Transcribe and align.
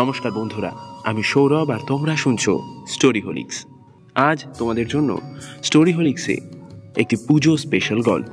নমস্কার 0.00 0.32
বন্ধুরা, 0.38 0.70
আমি 1.10 1.22
সৌরভ 1.32 1.68
আর 1.74 1.80
তোমরা 1.86 2.14
শুনছো 2.16 2.52
স্টোরি 2.94 3.20
হোলিক্স 3.26 3.56
আজ 4.28 4.38
তোমাদের 4.58 4.86
জন্য 4.88 5.10
স্টোরি 5.62 5.92
হোলিক্সে 5.92 6.36
একটি 7.02 7.16
পুজো 7.26 7.52
স্পেশাল 7.64 8.00
গল্প। 8.10 8.30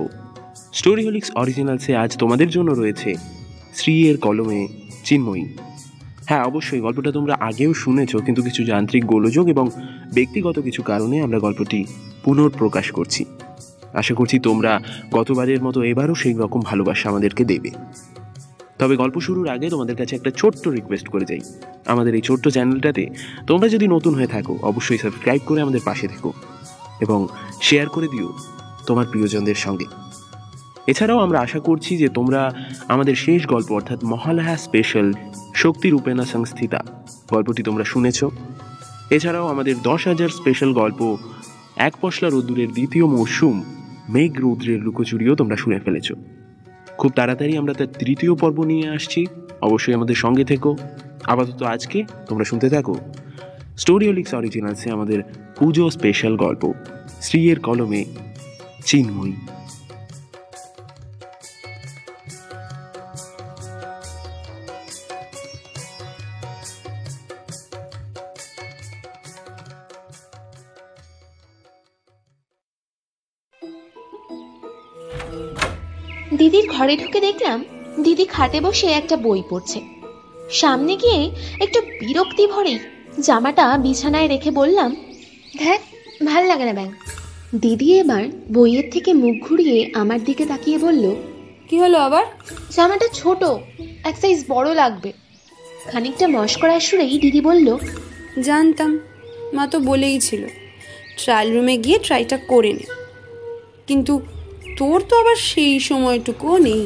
স্টোরি 0.74 1.04
হোলিক্স 1.06 1.30
অরিজিনালসে 1.42 1.92
আজ 2.04 2.12
তোমাদের 2.18 2.50
জন্য 2.50 2.70
রয়েছে 2.72 3.10
শ্রীয়ের 3.78 4.18
কলমে 4.18 4.62
চিন্ময়ী। 5.08 5.46
হ্যাঁ 6.28 6.44
অবশ্যই 6.50 6.82
গল্পটা 6.86 7.12
তোমরা 7.12 7.34
আগেও 7.50 7.72
শুনেছো, 7.84 8.18
কিন্তু 8.26 8.42
কিছু 8.48 8.62
যান্ত্রিক 8.64 9.04
গোলযোগ 9.06 9.46
এবং 9.50 9.66
ব্যক্তিগত 10.18 10.56
কিছু 10.60 10.82
কারণে 10.82 11.16
আমরা 11.22 11.40
গল্পটি 11.40 11.80
পুনর্প্রকাশ 12.24 12.88
করছি। 12.92 13.22
আশা 14.02 14.14
করছি 14.14 14.36
তোমরা 14.40 14.72
গতবারের 15.18 15.62
মতো 15.64 15.80
এবারও 15.92 16.16
সেই 16.16 16.34
রকম 16.34 16.62
ভালোবাসা 16.70 17.06
আমাদেরকে 17.10 17.44
দেবে। 17.46 17.72
তবে 18.82 18.96
গল্প 18.96 19.20
শুরুর 19.20 19.48
আগে 19.48 19.70
তোমাদের 19.70 19.96
কাছে 19.96 20.16
একটা 20.16 20.32
ছোট্ট 20.32 20.68
রিকোয়েস্ট 20.68 21.08
করে 21.08 21.26
যাই। 21.26 21.42
আমাদের 21.86 22.16
এই 22.16 22.22
ছোট্ট 22.22 22.48
চ্যানেলটাতে 22.48 23.08
তোমরা 23.48 23.68
যদি 23.68 23.88
নতুন 23.88 24.14
হয়ে 24.16 24.28
থাকো, 24.28 24.60
অবশ্যই 24.62 24.98
সাবস্ক্রাইব 24.98 25.42
করে 25.46 25.62
আমাদের 25.62 25.82
পাশে 25.86 26.08
থেকো 26.08 26.34
এবং 27.02 27.28
শেয়ার 27.62 27.90
করে 27.90 28.08
দিও 28.08 28.34
তোমার 28.88 29.06
প্রিয়জনদের 29.12 29.56
সঙ্গে। 29.56 29.86
এছাড়াও 30.88 31.20
আমরা 31.20 31.40
আশা 31.40 31.60
করছি 31.60 31.98
যে 31.98 32.08
তোমরা 32.08 32.42
আমাদের 32.88 33.16
শেষ 33.16 33.48
গল্প, 33.48 33.72
অর্থাৎ 33.72 34.04
মহালয়া 34.04 34.58
স্পেশাল 34.58 35.14
শক্তি 35.56 35.90
রূপেণা 35.90 36.26
সংস্থিতা 36.26 36.80
গল্পটি 37.32 37.64
তোমরা 37.64 37.84
শুনেছ। 37.84 38.24
এছাড়াও 39.10 39.48
আমাদের 39.48 39.76
দশ 39.84 40.08
হাজার 40.08 40.30
স্পেশাল 40.30 40.74
গল্প, 40.74 41.18
এক 41.78 41.94
পশলা 42.02 42.30
রোদ্দুরের 42.30 42.70
দ্বিতীয় 42.72 43.06
মরশুম 43.06 43.64
মেঘ 44.10 44.32
রৌদ্রের 44.42 44.80
লুকোচুরিও 44.82 45.36
তোমরা 45.36 45.56
শুনে 45.56 45.80
ফেলেছো। 45.80 46.16
খুব 47.02 47.12
তাড়াতাড়ি 47.12 47.54
আমরা 47.58 47.74
তার 47.74 47.90
তৃতীয় 48.02 48.34
পর্ব 48.36 48.58
নিয়ে 48.64 48.88
আসছি। 48.90 49.22
অবশ্যই 49.62 49.94
আমাদের 49.94 50.18
সঙ্গে 50.24 50.46
থেকো। 50.46 50.72
আপাতত 51.32 51.60
আজকে 51.74 52.00
তোমরা 52.30 52.46
শুনতে 52.50 52.68
থাকো 52.70 52.96
স্টোরিওলিক্স 53.78 54.32
অরিজিনালসে 54.40 54.88
আমাদের 54.92 55.20
পুজো 55.58 55.86
স্পেশাল 55.90 56.34
গল্প, 56.44 56.64
শ্রীয়ের 57.22 57.60
কলমে 57.60 58.02
চিন্ময়ী। 58.86 59.36
দেখলাম 77.42 77.62
দিদি 78.04 78.26
খাটে 78.26 78.60
বসে 78.62 78.88
একটা 78.92 79.16
বই 79.18 79.42
পড়ছে। 79.50 79.80
সামনে 80.52 80.94
গিয়ে 80.96 81.20
একটু 81.60 81.80
বিরক্তি 82.00 82.44
ভরেই 82.48 82.80
জামাটা 83.20 83.66
বিছানায় 83.78 84.28
রেখে 84.28 84.52
বললাম 84.52 84.90
দেখ 85.58 85.80
ভালো 86.26 86.46
লাগে 86.48 86.66
না 86.66 86.74
ব্যাং 86.74 86.90
দিদি 87.56 87.88
এবার 88.00 88.24
বইয়ের 88.54 88.88
থেকে 88.92 89.12
মুখ 89.14 89.36
ঘুরিয়ে 89.48 89.78
আমার 89.94 90.20
দিকে 90.24 90.44
তাকিয়ে 90.46 90.78
বলল 90.78 91.06
কি 91.70 91.76
হলো 91.80 91.98
আবার? 91.98 92.26
জামাটা 92.76 93.08
ছোট 93.14 93.42
এক 94.04 94.16
সাইজ 94.22 94.40
বড় 94.48 94.70
লাগবে। 94.76 95.10
খানিকটা 95.92 96.26
মস্করার 96.28 96.80
সুরেই 96.80 97.16
দিদি 97.20 97.42
বলল 97.42 97.68
জানতাম 98.42 98.92
মা 99.54 99.64
তো 99.68 99.78
বলেই 99.80 100.18
ছিল 100.20 100.44
ট্রায়াল 101.18 101.48
রুমে 101.54 101.76
গিয়ে 101.78 101.98
ট্রাইটা 102.00 102.38
করে 102.48 102.72
নে। 102.74 102.86
কিন্তু 103.88 104.14
তোর 104.78 104.98
তো 105.10 105.14
আবার 105.20 105.38
সেই 105.50 105.74
সময়টুকুও 105.80 106.58
নেই। 106.68 106.84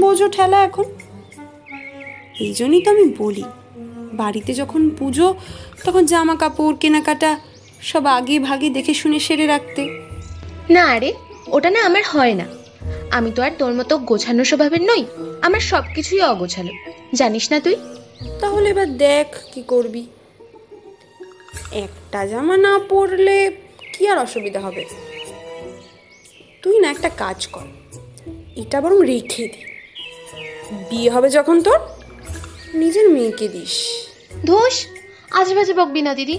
বোঝো 0.00 0.28
ঠেলা 0.28 0.64
এখন। 0.64 0.84
এই 2.40 2.52
জন্যই 2.52 2.82
তো 2.82 2.90
আমি 2.90 3.14
বলি 3.18 3.44
বাড়িতে 4.12 4.54
যখন 4.54 4.90
পুজো 4.90 5.34
তখন 5.84 6.06
জামা 6.06 6.36
কাপড় 6.36 6.76
কেনাকাটা 6.80 7.40
সব 7.80 8.06
আগে 8.06 8.38
ভাগে 8.38 8.70
দেখে 8.70 8.94
শুনে 8.94 9.18
সেরে 9.18 9.46
রাখতে। 9.46 9.82
না 10.70 10.84
আরে 10.84 11.12
ওটা 11.46 11.70
না 11.70 11.80
আমার 11.84 12.02
হয় 12.06 12.34
না। 12.34 12.44
আমি 13.10 13.30
তো 13.34 13.42
আর 13.42 13.50
তোর 13.58 13.74
মতো 13.74 13.98
গোছানো 13.98 14.44
স্বভাবের 14.44 14.82
নই 14.82 15.04
আমার 15.42 15.60
সব 15.60 15.82
কিছুই 15.94 16.20
অগোছালো। 16.20 16.72
জানিস 17.14 17.52
না 17.52 17.60
তুই? 17.60 17.76
তাহলে 18.40 18.70
এবার 18.70 18.96
দেখ 18.96 19.26
কি 19.54 19.62
করবি। 19.62 20.06
একটা 21.72 22.26
জামা 22.26 22.56
না 22.56 22.78
পরলে 22.78 23.56
কি 23.92 24.08
আর 24.08 24.18
অসুবিধা 24.18 24.60
হবে? 24.60 24.84
তুই 26.62 26.78
না 26.78 26.90
একটা 26.90 27.08
কাজ 27.08 27.46
কর 27.46 27.66
এটা 28.56 28.80
বরং 28.80 29.06
রেখে 29.06 29.48
দি। 29.48 29.75
বিয়ে 30.72 31.10
হবে 31.10 31.30
যখন 31.30 31.62
তোর? 31.62 31.78
নিজের 32.74 33.08
মেয়েকে 33.08 33.48
দিস। 33.48 33.86
ধোস 34.46 34.86
আজে 35.30 35.54
বাজে 35.54 35.74
বকবি 35.74 36.02
না 36.02 36.14
দিদি। 36.14 36.38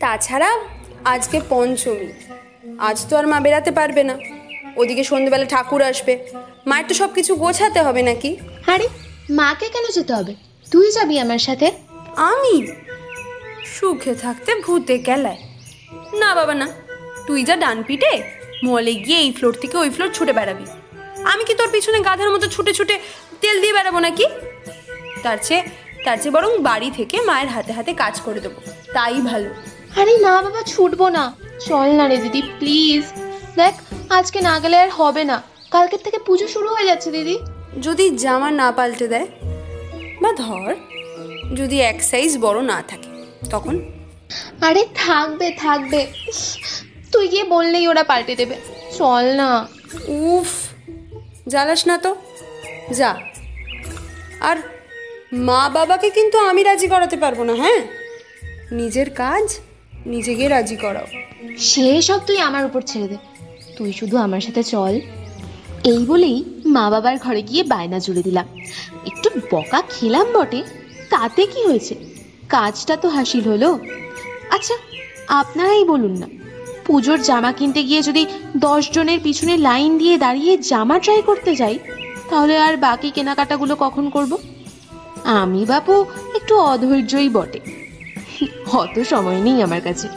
তাছাড়া 0.00 0.58
আজকে 1.04 1.40
পঞ্চমী। 1.48 2.12
আজ 2.78 3.06
তো 3.10 3.16
আর 3.16 3.26
মা 3.26 3.40
বেরাতে 3.40 3.70
পারবে 3.70 4.04
না। 4.04 4.18
ওদিকে 4.76 5.04
সন্ধ্যেবেলা 5.04 5.44
ঠাকুর 5.44 5.82
আসবে। 5.82 6.26
মায়ের 6.66 6.84
তো 6.88 6.94
সব 6.94 7.12
কিছু 7.12 7.34
গোছাতে 7.34 7.82
হবে 7.82 8.02
নাকি? 8.02 8.36
আরে 8.66 8.88
মাকে 9.30 9.68
কেন 9.68 9.90
যেতে 9.90 10.14
হবে? 10.14 10.34
তুই 10.70 10.92
যাবি 10.92 11.18
আমার 11.18 11.38
সাথে? 11.38 11.70
আমি? 12.16 12.66
সুখে 13.64 14.14
থাকতে 14.14 14.60
ভূতে 14.60 14.98
কেলায়। 14.98 15.36
না 16.18 16.34
বাবা 16.34 16.54
না। 16.54 16.68
তুই 17.26 17.44
যা 17.44 17.56
ডান 17.56 17.82
পিটে 17.82 18.22
মলে 18.64 18.94
গিয়ে 18.94 19.18
এই 19.18 19.32
ফ্লোর 19.32 19.54
থেকে 19.60 19.78
ওই 19.78 19.90
ফ্লোর 19.90 20.10
ছুটে 20.12 20.32
বেড়াবি। 20.32 20.64
আমি 21.32 21.44
কি 21.44 21.54
তোর 21.54 21.68
পিছনে 21.68 22.00
গাধার 22.00 22.30
মতো 22.30 22.46
ছুটে 22.46 22.72
ছুটে 22.72 22.98
তেল 23.40 23.60
দিয়ে 23.60 23.72
বেড়াবো 23.72 23.98
নাকি? 23.98 24.26
তার 25.22 25.38
চেয়ে 25.42 25.62
তার 26.04 26.16
চেয়ে 26.16 26.30
বরং 26.30 26.62
বাড়ি 26.62 26.90
থেকে 26.90 27.20
মায়ের 27.20 27.48
হাতে 27.48 27.72
হাতে 27.72 27.92
কাজ 27.92 28.20
করে 28.20 28.40
দেবো। 28.40 28.60
তাই 28.92 29.14
ভালো। 29.14 29.50
আরে 30.00 30.18
না 30.18 30.42
বাবা 30.42 30.62
ছুটবো 30.62 31.08
না। 31.08 31.36
চল 31.66 31.88
না 31.92 32.08
রে 32.08 32.16
দিদি 32.16 32.42
প্লিজ 32.58 33.04
দেখ 33.56 33.74
আজকে 34.12 34.40
না 34.40 34.60
গেলে 34.60 34.76
আর 34.80 34.90
হবে 34.90 35.24
না। 35.24 35.42
কালকের 35.70 35.98
থেকে 36.04 36.18
পুজো 36.18 36.48
শুরু 36.48 36.68
হয়ে 36.68 36.86
যাচ্ছে 36.86 37.10
দিদি। 37.10 37.38
যদি 37.82 38.10
জামা 38.10 38.50
না 38.50 38.72
পাল্টে 38.72 39.08
দেয় 39.08 39.26
বা 40.22 40.32
ধর 40.32 40.74
যদি 41.54 41.80
এক 41.80 42.02
সাইজ 42.02 42.38
বড় 42.38 42.62
না 42.62 42.82
থাকে 42.88 43.08
তখন? 43.50 43.74
আরে 44.60 44.86
থাকবে 44.94 45.50
থাকবে। 45.58 46.06
তুই 47.12 47.28
গিয়ে 47.28 47.44
বললেই 47.44 47.88
ওরা 47.88 48.04
পাল্টে 48.04 48.36
দেবে। 48.36 48.56
চল 48.98 49.24
না। 49.36 49.68
উফ 50.08 50.65
জ্বালাস 51.48 51.86
না 51.86 51.98
তো। 51.98 52.16
যা। 52.92 53.16
আর 54.40 54.56
মা 55.32 55.68
বাবাকে 55.68 56.10
কিন্তু 56.10 56.38
আমি 56.38 56.62
রাজি 56.62 56.88
করাতে 56.88 57.16
পারব 57.16 57.42
না 57.42 57.54
হ্যাঁ? 57.54 57.80
নিজের 58.72 59.10
কাজ 59.10 59.58
নিজেকে 60.06 60.48
রাজি 60.48 60.76
করাও। 60.76 61.06
সে 61.58 62.02
সব 62.02 62.20
তুই 62.26 62.40
আমার 62.40 62.64
উপর 62.64 62.80
ছেড়ে 62.80 63.08
দে। 63.08 63.16
তুই 63.76 63.92
শুধু 63.92 64.16
আমার 64.16 64.40
সাথে 64.40 64.62
চল। 64.62 65.00
এই 65.84 66.04
বলেই 66.06 66.44
মা 66.66 66.90
বাবার 66.90 67.16
ঘরে 67.16 67.42
গিয়ে 67.42 67.62
বায়না 67.62 67.98
জুড়ে 67.98 68.22
দিলাম। 68.22 68.60
একটু 69.06 69.30
বকা 69.52 69.82
খেলাম 69.90 70.32
বটে, 70.32 70.62
তাতে 71.10 71.46
কি 71.46 71.66
হয়েছে? 71.66 71.94
কাজটা 72.48 72.96
তো 72.96 73.08
হাসিল 73.08 73.48
হলো। 73.48 73.78
আচ্ছা 74.50 74.74
আপনারাই 75.28 75.84
বলুন 75.84 76.18
না। 76.18 76.35
পুজোর 76.86 77.18
জামা 77.28 77.50
কিনতে 77.58 77.80
গিয়ে 77.88 78.00
যদি 78.08 78.22
জনের 78.96 79.20
পিছনে 79.26 79.54
লাইন 79.68 79.90
দিয়ে 80.02 80.16
দাঁড়িয়ে 80.24 80.52
জামা 80.70 80.96
ট্রাই 81.04 81.20
করতে 81.28 81.52
যাই, 81.60 81.76
তাহলে 82.30 82.54
আর 82.66 82.74
বাকি 82.86 83.08
কেনাকাটাগুলো 83.16 83.74
কখন 83.84 84.04
করব? 84.14 84.32
আমি 85.40 85.62
বাপু, 85.70 85.94
একটু 86.38 86.54
অধৈর্যই 86.72 87.28
বটে। 87.36 87.60
অত 88.80 88.94
সময় 89.12 89.40
নেই 89.46 89.58
আমার 89.66 89.82
কাছে। 89.86 90.08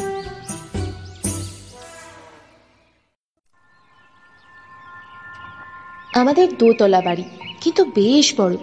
আমাদের 6.21 6.47
দোতলা 6.59 7.01
বাড়ি, 7.07 7.25
কিন্তু 7.63 7.81
বেশ 7.97 8.27
বড়। 8.39 8.55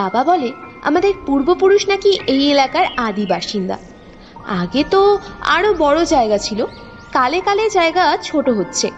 বাবা 0.00 0.20
বলে, 0.30 0.48
আমাদের 0.88 1.12
পূর্বপুরুষ 1.26 1.82
নাকি 1.92 2.10
এই 2.32 2.42
এলাকার 2.54 2.86
আদি 3.06 3.24
বাসিন্দা 3.32 3.76
আগে 4.60 4.82
তো 4.92 5.00
আরও 5.54 5.70
বড় 5.84 5.98
জায়গা 6.14 6.38
ছিল। 6.46 6.60
কালে 7.12 7.38
কালে 7.40 7.64
জায়গা 7.68 8.04
ছোট 8.22 8.46
হচ্ছে। 8.48 8.88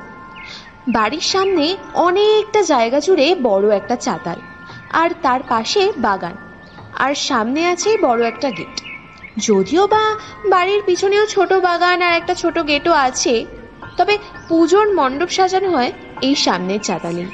বাড়ির 0.87 1.27
সামনে 1.33 1.67
অনেকটা 2.07 2.61
জায়গা 2.63 2.99
জুড়ে 3.01 3.27
বড় 3.43 3.67
একটা 3.77 3.97
চাতাল 3.97 4.39
আর 4.93 5.11
তার 5.23 5.41
পাশে 5.49 5.83
বাগান 5.99 6.37
আর 7.05 7.13
সামনে 7.29 7.61
আছে 7.67 7.91
বড় 8.03 8.21
একটা 8.27 8.49
গেট। 8.51 8.75
যদিও 9.39 9.85
বা 9.87 10.05
বাড়ির 10.51 10.81
পিছনেও 10.87 11.25
ছোট 11.27 11.51
বাগান 11.67 11.99
আর 12.03 12.15
একটা 12.21 12.35
ছোট 12.35 12.57
গেটও 12.71 12.95
আছে, 13.09 13.35
তবে 13.99 14.15
পুজোর 14.49 14.87
মণ্ডপ 14.95 15.31
সাজানো 15.31 15.69
হয় 15.71 15.91
এই 16.23 16.35
সামনের 16.45 16.81
চাতালে 16.81 17.25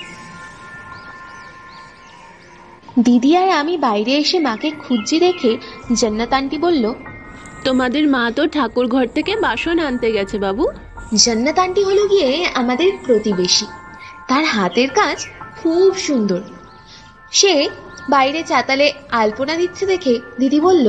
দিদি 2.97 3.31
আর 3.37 3.49
আমি 3.61 3.75
বাইরে 3.79 4.13
এসে 4.23 4.39
মাকে 4.39 4.69
খুঁজছি 4.79 5.17
দেখে 5.21 5.51
জান্নাত 5.95 6.33
আন্টি 6.33 6.59
বলল 6.59 6.85
তোমাদের 7.69 8.05
মা 8.15 8.25
তো 8.37 8.43
ঠাকুর 8.55 8.87
ঘর 8.95 9.07
থেকে 9.17 9.33
বাসন 9.45 9.77
আনতে 9.89 10.09
গেছে 10.17 10.37
বাবু। 10.47 10.65
জান্নাত 11.25 11.59
আন্টি 11.65 11.83
হলো 11.89 12.03
গিয়ে 12.13 12.31
আমাদের 12.61 12.91
প্রতিবেশী। 13.07 13.67
তার 14.29 14.45
হাতের 14.55 14.91
কাজ 14.91 15.19
খুব 15.59 15.91
সুন্দর। 16.07 16.41
সে 17.39 17.55
বাইরে 18.11 18.41
চাতালে 18.51 18.87
আলপনা 19.21 19.55
দিচ্ছে 19.57 19.85
দেখে 19.87 20.15
দিদি 20.41 20.59
বলল 20.61 20.87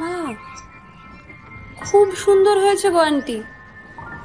মা 0.00 0.12
খুব 1.86 2.06
সুন্দর 2.24 2.54
হয়েছে 2.64 2.88
গো 2.90 3.00
আন্টি। 3.10 3.36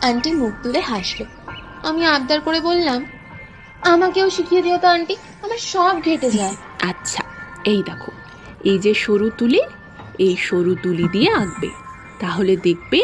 আন্টি 0.10 0.32
মুখ 0.40 0.54
তুলে 0.64 0.82
হাসলো। 0.90 1.26
আমি 1.90 2.02
আবদার 2.16 2.40
করে 2.42 2.60
বললাম 2.70 3.00
আমাকেও 3.94 4.28
শিখিয়ে 4.36 4.62
দিও 4.66 4.78
তো 4.84 4.88
আন্টি 4.88 5.16
আমার 5.44 5.60
সব 5.74 5.94
ঘেটে 6.06 6.30
যায়। 6.38 6.56
আচ্ছা 6.90 7.22
এই 7.72 7.80
দেখো 7.90 8.12
এই 8.70 8.78
যে 8.84 8.92
সরু 9.04 9.28
তুলি 9.40 9.62
এই 10.26 10.36
সরু 10.48 10.74
তুলি 10.84 11.06
দিয়ে 11.16 11.30
আঁকবে। 11.42 11.70
তাহলে 12.22 12.54
দেখবে 12.68 13.00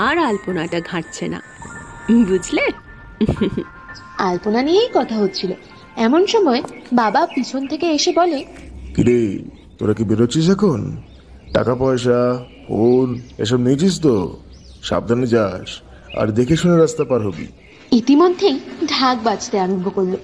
আর 0.00 0.16
আলপনাটা 0.28 0.78
ঘাঁটছে 0.90 1.24
না। 1.28 1.40
বুঝলে? 2.28 2.64
আলপনা 4.28 4.60
নিয়েই 4.62 4.90
কথা 4.94 5.16
হচ্ছিল। 5.22 5.50
এমন 6.06 6.22
সময় 6.26 6.60
বাবা 6.92 7.20
পিছন 7.34 7.62
থেকে 7.66 7.86
এসে 7.96 8.10
বলে 8.20 8.38
কিরে 8.94 9.18
তোরা 9.78 9.94
কি 9.98 10.04
বেরোচ্ছিস 10.04 10.46
এখন? 10.56 10.80
টাকা 11.52 11.74
পয়সা 11.74 12.18
ফোন 12.66 13.08
এসব 13.38 13.58
নিয়েছিস 13.66 13.94
তো? 14.00 14.14
সাবধানে 14.88 15.26
যাস 15.26 15.68
আর 16.20 16.26
দেখে 16.38 16.54
শুনে 16.56 16.76
রাস্তা 16.76 17.04
পার 17.10 17.20
হবি। 17.26 17.46
ইতিমধ্যেই 17.92 18.56
ঢাক 18.86 19.16
বাজতে 19.26 19.56
আরম্ভ 19.64 19.86
করল। 19.94 20.14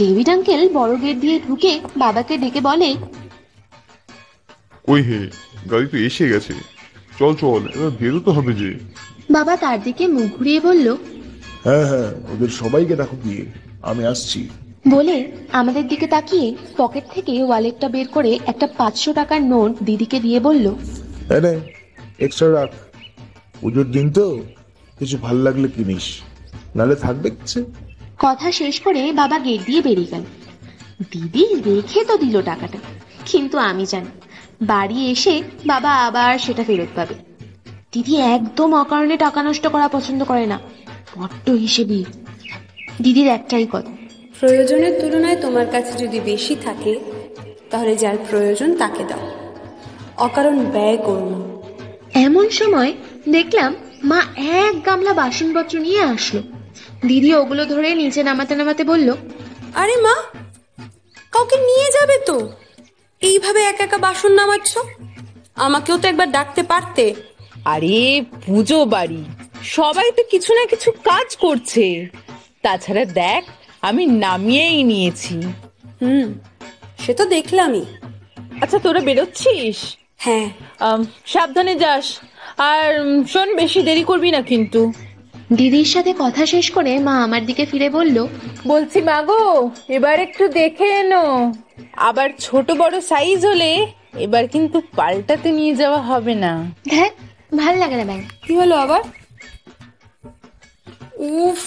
ডেভিড 0.00 0.28
আঙ্কেল 0.34 0.62
বড় 0.78 0.92
গেট 1.02 1.16
দিয়ে 1.24 1.36
ঢুকে 1.46 1.72
বাবাকে 1.96 2.34
ডেকে 2.42 2.60
বলে 2.68 2.90
ওই 4.88 5.00
হে? 5.08 5.20
গাড়ি 5.70 5.86
তো 5.92 5.96
এসে 6.08 6.24
গেছে। 6.28 6.54
চল 7.18 7.32
চল 7.34 7.62
এবার 7.76 7.90
বেরোতে 8.00 8.30
হবে 8.30 8.52
যে। 8.52 8.70
বাবা 9.30 9.54
তার 9.56 9.78
দিকে 9.82 10.04
মুখ 10.06 10.28
ঘুরিয়ে 10.38 10.60
বলল 10.60 10.86
হ্যাঁ 11.64 11.84
হ্যাঁ 11.90 12.10
ওদের 12.32 12.50
সবাইকে 12.60 12.96
ডাকো 12.96 13.16
গিয়ে 13.24 13.42
আমি 13.82 14.02
আসছি। 14.06 14.40
বলে 14.88 15.16
আমাদের 15.52 15.84
দিকে 15.88 16.06
তাকিয়ে 16.06 16.46
পকেট 16.76 17.04
থেকে 17.14 17.32
ওয়ালেটটা 17.42 17.88
বের 17.88 18.08
করে 18.08 18.38
একটা 18.46 18.66
পাঁচশো 18.78 19.10
টাকার 19.12 19.40
নোট 19.42 19.72
দিদিকে 19.82 20.18
দিয়ে 20.20 20.40
বলল 20.40 20.66
এনে 21.36 21.54
এক্সট্রা 22.18 22.48
রাখ। 22.52 22.70
পুজোর 23.60 23.86
দিন 23.90 24.06
তো 24.12 24.24
কিছু 24.98 25.16
ভালো 25.16 25.40
লাগলে 25.42 25.68
কিনিস 25.68 26.06
নালে 26.76 26.94
থাকবে 26.94 27.30
কিছু 27.30 27.60
কথা 28.18 28.52
শেষ 28.52 28.80
করে 28.80 29.12
বাবা 29.12 29.38
গেট 29.38 29.60
দিয়ে 29.66 29.82
বেরিয়ে 29.82 30.10
গেল। 30.10 30.24
দিদি 31.10 31.44
রেখে 31.68 32.00
তো 32.04 32.14
দিল 32.16 32.36
টাকাটা 32.42 32.78
কিন্তু 33.26 33.58
আমি 33.70 33.86
জানি 33.86 34.10
বাড়ি 34.60 35.10
এসে 35.10 35.42
বাবা 35.66 35.92
আবার 36.06 36.38
সেটা 36.38 36.64
ফেরত 36.64 36.88
পাবে। 36.96 37.14
দিদি 37.92 38.16
একদম 38.16 38.74
অকারণে 38.74 39.16
টাকা 39.16 39.42
নষ্ট 39.42 39.66
করা 39.66 39.88
পছন্দ 39.88 40.24
করে 40.24 40.46
না 40.46 40.58
বড্ড 41.18 41.50
হিসেবি। 41.50 42.04
দিদির 43.02 43.28
একটাই 43.28 43.66
কথা। 43.72 43.92
প্রয়োজনের 44.40 45.00
তুলনায় 45.00 45.36
তোমার 45.36 45.66
কাছে 45.70 45.92
যদি 46.04 46.20
বেশি 46.20 46.54
থাকে 46.64 47.00
তাহলে 47.70 47.96
যার 47.96 48.16
প্রয়োজন 48.30 48.76
তাকে 48.76 49.04
দাও। 49.04 49.30
অকারণ 50.16 50.64
ব্যয় 50.64 50.96
করো 50.96 51.30
না 51.30 51.38
এমন 52.20 52.50
সময় 52.50 52.92
দেখলাম 53.28 53.74
মা 54.04 54.20
এক 54.36 54.86
গামলা 54.86 55.12
বাসনপত্র 55.12 55.78
নিয়ে 55.78 56.02
আসলো। 56.02 56.42
দিদি 57.06 57.34
ওগুলো 57.34 57.64
ধরে 57.64 57.94
নিচে 57.94 58.22
নামাতে 58.22 58.54
নামাতে 58.54 58.84
বলল 58.84 59.12
আরে 59.74 59.96
মা 59.96 60.14
কাউকে 61.32 61.56
নিয়ে 61.56 61.88
যাবে 61.92 62.18
তো? 62.26 62.50
এইভাবে 63.22 63.60
একা 63.62 63.84
একা 63.84 63.98
বাসন 63.98 64.32
নামাচ্ছ? 64.32 64.78
আমাকেও 65.56 65.98
তো 65.98 66.08
একবার 66.08 66.30
ডাকতে 66.30 66.62
পারতে। 66.62 67.14
আরে 67.64 68.22
পুজো 68.46 68.84
বাড়ি। 68.84 69.24
সবাই 69.62 70.12
তো 70.12 70.22
কিছু 70.30 70.54
না 70.54 70.66
কিছু 70.66 70.92
কাজ 70.92 71.36
করছে। 71.36 72.06
তাছাড়া 72.62 73.04
দেখ 73.04 73.44
আমি 73.82 74.06
নামিয়েই 74.06 74.82
নিয়েছি। 74.82 75.34
হুম 76.02 76.34
সে 76.98 77.14
তো 77.14 77.24
দেখলামই। 77.24 77.84
আচ্ছা 78.60 78.78
তোরা 78.78 79.00
বেরোচ্ছিস? 79.00 79.96
হ্যাঁ। 80.16 80.50
আম, 80.78 81.04
সাবধানে 81.26 81.74
যাস। 81.74 82.18
আর 82.56 83.00
উম, 83.00 83.24
শোন 83.24 83.56
বেশি 83.56 83.82
দেরি 83.82 84.04
করবি 84.04 84.30
না 84.30 84.40
কিন্তু। 84.40 84.92
দিদির 85.54 85.84
সাথে 85.84 86.14
কথা 86.18 86.46
শেষ 86.46 86.70
করে 86.70 86.98
মা 86.98 87.22
আমার 87.24 87.46
দিকে 87.46 87.66
ফিরে 87.66 87.90
বলল 87.90 88.26
বলছি 88.66 89.00
মাগো 89.00 89.70
এবার 89.88 90.20
একটু 90.20 90.48
দেখে 90.48 90.84
এনো। 90.84 91.52
আবার 91.96 92.30
ছোট 92.38 92.70
বড় 92.70 93.00
সাইজ 93.00 93.46
হলে 93.46 93.86
এবার 94.18 94.48
কিন্তু 94.48 94.82
পাল্টাতে 94.96 95.50
নিয়ে 95.50 95.74
যাওয়া 95.74 96.02
হবে 96.02 96.34
না। 96.34 96.72
হ্যাঁ 96.90 97.10
ভালো 97.56 97.78
লাগে 97.78 98.04
না 98.04 98.16
কি 98.46 98.56
হলো 98.56 98.76
আবার? 98.76 99.02
উফ 101.18 101.58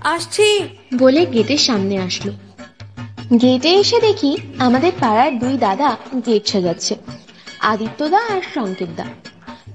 আসছি। 0.00 0.68
বলে 0.98 1.26
গেটের 1.26 1.58
সামনে 1.58 1.98
আসলো। 1.98 2.32
গেটে 3.42 3.68
এসে 3.68 4.00
দেখি 4.00 4.36
আমাদের 4.58 4.92
পাড়ার 5.00 5.38
দুই 5.38 5.58
দাদা 5.58 5.96
গেট 6.26 6.46
সাজাচ্ছে। 6.48 6.96
আদিত্যদা 7.60 8.18
আর 8.18 8.40
সংকেতদা। 8.54 9.04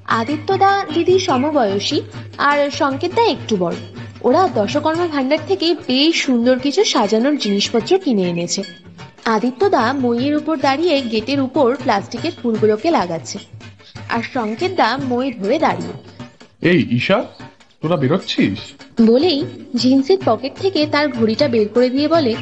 আদিত্যদা 0.05 0.85
দিদির 0.93 1.19
সমবয়সী 1.19 2.01
আর 2.37 2.71
সংকেতদা 2.71 3.23
একটু 3.23 3.55
বড়। 3.55 3.75
ওরা 4.21 4.47
দশকর্মা 4.47 5.07
ভাণ্ডার 5.07 5.37
থেকে 5.47 5.73
বেশ 5.73 6.21
সুন্দর 6.21 6.59
কিছু 6.59 6.83
সাজানোর 6.83 7.37
জিনিসপত্র 7.37 7.97
কিনে 7.97 8.21
এনেছে। 8.21 8.63
আদিত্যদা 9.25 9.93
মইয়ের 9.93 10.35
উপর 10.35 10.55
দাঁড়িয়ে 10.57 11.01
গেটের 11.01 11.39
উপর 11.41 11.75
প্লাস্টিকের 11.75 12.31
ফুলগুলোকে 12.41 12.91
লাগাচ্ছে। 12.91 13.37
আর 14.09 14.23
সংকেতদা 14.33 14.97
মই 14.97 15.31
ধরে 15.31 15.59
দাঁড়িয়ে। 15.59 15.93
এই 16.61 16.79
ঈশা 16.89 17.17
তোরা 17.81 17.97
বেরোচ্ছিস? 17.97 18.59
বলেই 19.01 19.39
জিন্সের 19.75 20.19
পকেট 20.25 20.53
থেকে 20.61 20.87
তার 20.87 21.07
ঘড়িটা 21.09 21.47
বের 21.47 21.67
করে 21.67 21.89
দিয়ে 21.89 22.07
বলে 22.07 22.35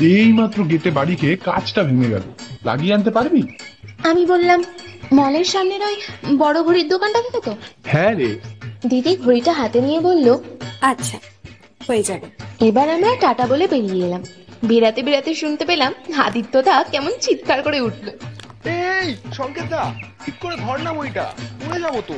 এই 0.00 0.32
মাত্র 0.32 0.58
গেটে 0.64 0.90
বাড়ি 0.90 1.16
খেয়ে 1.16 1.36
কাজটা 1.36 1.82
ভেঙে 1.82 2.08
গেল। 2.08 2.22
লাগিয়ে 2.64 2.94
আনতে 2.94 3.10
পারবি? 3.10 3.42
আমি 4.02 4.26
বললাম 4.26 4.60
মলের 5.12 5.44
সামনের 5.44 5.82
ওই 5.82 5.96
বড় 6.38 6.62
ঘড়ির 6.62 6.88
দোকানটা 6.88 7.20
থেকে 7.22 7.40
তো? 7.40 7.56
হ্যাঁ 7.84 8.14
রে। 8.14 8.30
দিদি 8.86 9.16
ঘড়িটা 9.16 9.52
হাতে 9.52 9.80
নিয়ে 9.80 10.00
বলল 10.00 10.26
আচ্ছা 10.80 11.18
হয়ে 11.88 12.02
যাবে। 12.02 12.26
এবার 12.64 12.90
আমরা 12.90 13.10
টাটা 13.20 13.46
বলে 13.46 13.66
বেরিয়ে 13.66 14.06
এলাম। 14.06 14.22
বেরাতে 14.64 15.02
বেরাতে 15.02 15.34
শুনতে 15.34 15.64
পেলাম 15.64 15.92
আদিত্যদা 16.26 16.84
কেমন 16.90 17.12
চিৎকার 17.20 17.62
করে 17.62 17.80
উঠল। 17.80 18.06
এই 18.64 19.14
সংকেতদা 19.32 19.94
ঠিক 20.24 20.34
করে 20.40 20.56
ধর 20.56 20.78
না 20.78 20.92
বইটা 20.92 21.32
পড়ে 21.64 21.78
যাব 21.80 22.00
তো। 22.06 22.14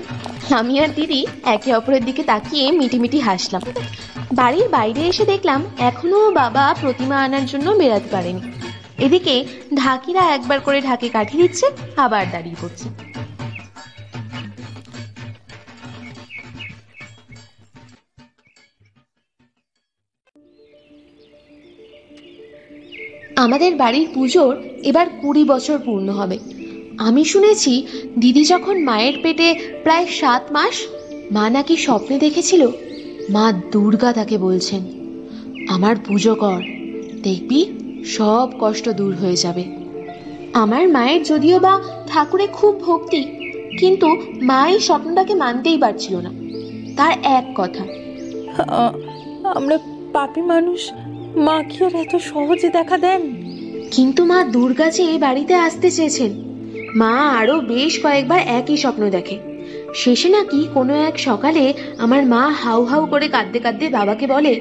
আমি 0.55 0.81
আর 0.81 0.89
দিদি 0.89 1.27
একে 1.45 1.75
অপরের 1.75 2.05
দিকে 2.05 2.23
তাকিয়ে 2.23 2.73
মিটিমিটি 2.73 3.21
হাসলাম। 3.21 3.63
বাড়ির 4.33 4.69
বাইরে 4.69 5.01
এসে 5.01 5.25
দেখলাম 5.25 5.61
এখনও 5.79 6.31
বাবা 6.31 6.75
প্রতিমা 6.81 7.17
আনার 7.23 7.47
জন্য 7.47 7.71
বেরাতে 7.71 8.09
পারেনি। 8.09 8.41
এদিকে 8.99 9.45
ঢাকিরা 9.77 10.23
একবার 10.35 10.61
করে 10.61 10.81
ঢাকে 10.81 11.09
কাঠি 11.09 11.37
দিচ্ছে 11.37 11.67
আবার 11.97 12.25
দাঁড়িয়ে 12.31 12.57
পড়ছে। 12.61 12.89
আমাদের 23.45 23.73
বাড়ির 23.83 24.09
পুজোর 24.15 24.53
এবার 24.91 25.07
কুড়ি 25.21 25.43
বছর 25.53 25.77
পূর্ণ 25.87 26.09
হবে। 26.21 26.37
আমি 27.09 27.23
শুনেছি 27.33 27.73
দিদি 28.23 28.43
যখন 28.53 28.77
মায়ের 28.89 29.17
পেটে 29.23 29.49
প্রায় 29.85 30.07
সাত 30.21 30.45
মাস, 30.57 30.77
মা 31.35 31.45
নাকি 31.57 31.75
স্বপ্নে 31.87 32.17
দেখেছিল, 32.19 32.63
মা 33.35 33.47
দুর্গা 33.73 34.11
তাকে 34.19 34.37
বলছেন, 34.47 34.83
আমার 35.75 35.95
পুজো 36.07 36.35
কর, 36.43 36.61
দেখবি 37.27 37.61
সব 38.17 38.47
কষ্ট 38.63 38.87
দূর 39.01 39.13
হয়ে 39.23 39.39
যাবে। 39.45 39.65
আমার 40.63 40.85
মায়ের 40.89 41.23
যদিও 41.31 41.59
বা 41.67 41.75
ঠাকুরে 42.11 42.47
খুব 42.59 42.73
ভক্তি, 42.87 43.23
কিন্তু 43.81 44.09
মা 44.49 44.61
এই 44.73 44.81
স্বপ্নটাকে 44.89 45.35
মানতেই 45.45 45.79
পারছিল 45.85 46.15
না। 46.27 46.31
তার 46.99 47.13
এক 47.39 47.47
কথা 47.61 47.83
আমরা 49.59 49.77
পাপি 50.15 50.43
মানুষ 50.53 50.81
মা 51.37 51.63
কি 51.63 51.85
আর 51.85 51.95
এত 51.95 52.17
সহজে 52.17 52.69
দেখা 52.69 52.99
দেন? 52.99 53.23
কিন্তু 53.91 54.25
মা 54.25 54.45
দুর্গা 54.45 54.91
যে 54.91 55.19
বাড়িতে 55.19 55.55
আসতে 55.55 55.91
চেয়েছেন। 55.91 56.31
মা 56.97 57.11
আরও 57.11 57.61
বেশ 57.61 58.01
কয়েকবার 58.03 58.39
একই 58.39 58.77
স্বপ্ন 58.77 59.11
দেখে। 59.11 59.39
শেষে 59.95 60.29
নাকি 60.29 60.69
কোনো 60.75 60.95
এক 60.95 61.19
সকালে 61.19 61.75
আমার 61.99 62.27
মা 62.27 62.49
হাউ 62.49 62.85
হাউ 62.85 63.07
করে 63.07 63.29
কাঁদতে 63.29 63.59
কাঁদতে 63.59 63.89
বাবাকে 63.89 64.27
বলে 64.27 64.61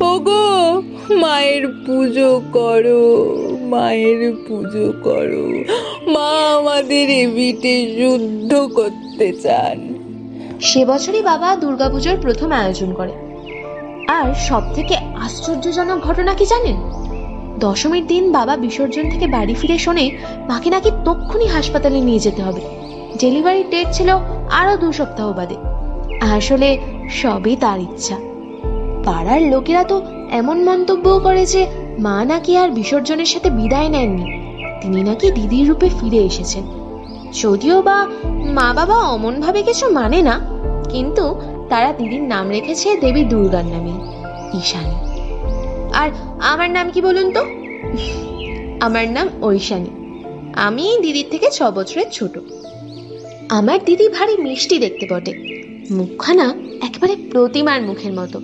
ওগো 0.00 0.82
মায়ের 1.16 1.68
পুজো 1.68 2.42
করো 2.52 3.36
মায়ের 3.70 4.36
পুজো 4.48 4.92
করো। 5.02 5.64
মা 6.10 6.56
আমাদের 6.56 7.10
এবিটে 7.10 7.86
যুদ্ধ 7.98 8.54
করতে 8.54 9.32
চান। 9.32 9.94
সে 10.60 10.84
বছরই 10.84 11.22
বাবা 11.22 11.56
দুর্গাপুজোর 11.56 12.16
প্রথম 12.16 12.52
আয়োজন 12.52 12.94
করে। 12.94 13.25
আর 14.08 14.34
সব 14.34 14.62
থেকে 14.74 14.96
আশ্চর্যজনক 14.96 16.00
ঘটনা 16.00 16.34
কি 16.34 16.46
জানেন? 16.46 16.76
দশমীর 17.58 18.06
দিন 18.06 18.32
বাবা 18.32 18.56
বিসর্জন 18.56 19.10
থেকে 19.10 19.26
বাড়ি 19.26 19.54
ফিরে 19.54 19.78
শোনে 19.78 20.10
মাকে 20.48 20.70
নাকি 20.70 20.90
তক্ষুনি 21.04 21.46
হাসপাতালে 21.46 22.00
নিয়ে 22.00 22.18
যেতে 22.18 22.42
হবে। 22.42 22.60
ডেলিভারির 23.20 23.70
ডেট 23.70 23.88
ছিল 23.92 24.08
আরও 24.50 24.76
দু 24.76 24.92
সপ্তাহ 24.92 25.32
বাদে। 25.32 25.54
আসলে 26.20 26.78
সবই 27.10 27.56
তার 27.56 27.80
ইচ্ছা। 27.80 28.16
পাড়ার 29.04 29.42
লোকেরা 29.42 29.84
তো 29.84 30.02
এমন 30.30 30.64
মন্তব্যও 30.64 31.18
করে 31.20 31.46
যে 31.46 31.66
মা 31.98 32.24
নাকি 32.24 32.56
আর 32.56 32.70
বিসর্জনের 32.70 33.26
সাথে 33.26 33.50
বিদায় 33.50 33.88
নেননি। 33.88 34.24
তিনি 34.80 35.02
নাকি 35.02 35.30
দিদির 35.30 35.68
রূপে 35.68 35.88
ফিরে 36.00 36.16
এসেছেন। 36.16 36.62
যদিও 37.42 37.82
বা 37.82 38.06
মা 38.28 38.72
বাবা 38.72 38.94
অমনভাবে 38.94 39.62
কিছু 39.62 39.90
মানে 39.90 40.22
না, 40.22 40.40
কিন্তু 40.90 41.40
তারা 41.70 41.92
দিদির 41.92 42.22
নাম 42.22 42.48
রেখেছে 42.48 42.96
দেবী 42.96 43.24
দুর্গার 43.24 43.64
নামে, 43.64 43.92
ঈশানী। 44.58 44.94
আর 45.92 46.10
আমার 46.40 46.70
নাম 46.70 46.90
কি 46.90 47.02
বলুন 47.02 47.32
তো? 47.32 47.40
আমার 48.80 49.08
নাম 49.08 49.28
ঐশানী। 49.42 49.90
আমি 50.52 50.98
দিদির 51.02 51.26
থেকে 51.30 51.50
ছ 51.50 51.62
বছরের 51.62 52.10
ছোট। 52.12 52.38
আমার 53.48 53.84
দিদি 53.84 54.08
ভারী 54.08 54.36
মিষ্টি 54.36 54.78
দেখতে 54.78 55.06
বটে। 55.10 55.32
মুখখানা 55.90 56.54
একেবারে 56.82 57.16
প্রতিমার 57.30 57.82
মুখের 57.82 58.12
মতো। 58.12 58.40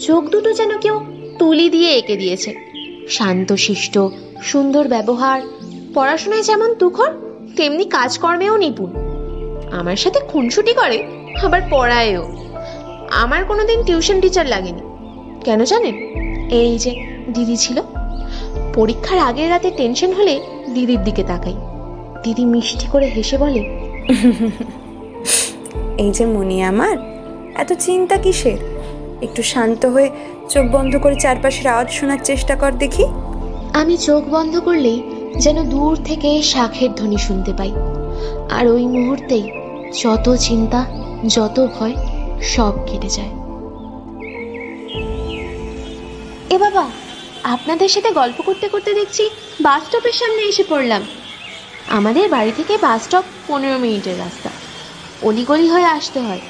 চোখ 0.00 0.24
দুটো 0.24 0.52
যেন 0.52 0.78
কেউ 0.78 1.00
তুলি 1.38 1.70
দিয়ে 1.70 1.90
এঁকে 1.90 2.16
দিয়েছে। 2.16 2.54
শান্তশিষ্ট, 3.08 3.98
সুন্দর 4.42 4.88
ব্যবহার, 4.88 5.40
পড়াশোনায় 5.94 6.42
যেমন 6.42 6.74
তুখর, 6.74 7.10
তেমনি 7.56 7.84
কাজকর্মেও 7.84 8.56
নিপুণ। 8.56 8.92
আমার 9.70 9.96
সাথে 9.96 10.20
খুনসুটি 10.20 10.72
করে, 10.72 11.06
আবার 11.42 11.62
পড়ায়ও। 11.70 12.47
আমার 13.10 13.44
কোনোদিন 13.44 13.82
টিউশন 13.82 14.20
টিচার 14.20 14.46
লাগেনি। 14.46 14.82
কেন 15.44 15.64
জানেন? 15.64 15.94
এই 16.50 16.78
যে 16.78 17.04
দিদি 17.34 17.56
ছিল। 17.56 17.82
পরীক্ষার 18.74 19.18
আগের 19.18 19.50
রাতে 19.50 19.70
টেনশন 19.70 20.12
হলে 20.12 20.40
দিদির 20.74 21.04
দিকে 21.04 21.22
তাকাই। 21.22 21.54
দিদি 22.22 22.44
মিষ্টি 22.44 22.86
করে 22.90 23.06
হেসে 23.06 23.38
বলে 23.38 23.60
এই 25.98 26.10
যে 26.10 26.26
মনি 26.26 26.62
আমার 26.62 26.96
এত 27.54 27.72
চিন্তা 27.72 28.16
কিসের? 28.16 28.58
একটু 29.22 29.42
শান্ত 29.42 29.86
হয়ে 29.86 30.10
চোখ 30.48 30.66
বন্ধ 30.72 30.96
করে 30.96 31.14
চারপাশের 31.14 31.66
আওয়াজ 31.66 31.88
শোনার 31.90 32.18
চেষ্টা 32.24 32.56
কর 32.56 32.72
দেখি। 32.72 33.04
আমি 33.72 33.96
চোখ 33.96 34.22
বন্ধ 34.30 34.60
করলেই 34.60 35.02
যেন 35.38 35.68
দূর 35.68 35.96
থেকে 35.96 36.42
শাখের 36.42 36.94
ধ্বনি 36.94 37.18
শুনতে 37.18 37.52
পাই। 37.52 37.72
আর 38.50 38.68
ওই 38.68 38.86
মুহূর্তেই 38.86 39.50
যত 40.02 40.34
চিন্তা 40.34 40.84
যত 41.26 41.66
ভয় 41.78 41.94
সব 42.42 42.86
কেটে 42.86 43.08
যায়। 43.08 43.28
এ 46.50 46.58
বাবা, 46.58 46.90
আপনাদের 47.42 47.88
সাথে 47.88 48.10
গল্প 48.10 48.42
করতে 48.42 48.68
করতে 48.68 48.94
দেখছি 48.94 49.30
বাস 49.60 49.84
স্টপের 49.84 50.12
সামনে 50.12 50.42
এসে 50.42 50.64
পড়লাম। 50.68 51.06
আমাদের 51.88 52.28
বাড়ি 52.28 52.52
থেকে 52.56 52.76
বাস 52.76 53.02
স্টপ 53.02 53.22
পনেরো 53.46 53.78
মিনিটের 53.78 54.18
রাস্তা। 54.18 54.50
অলিগলি 55.22 55.68
হয়ে 55.68 55.84
আসতে 55.84 56.20
হয়। 56.20 56.40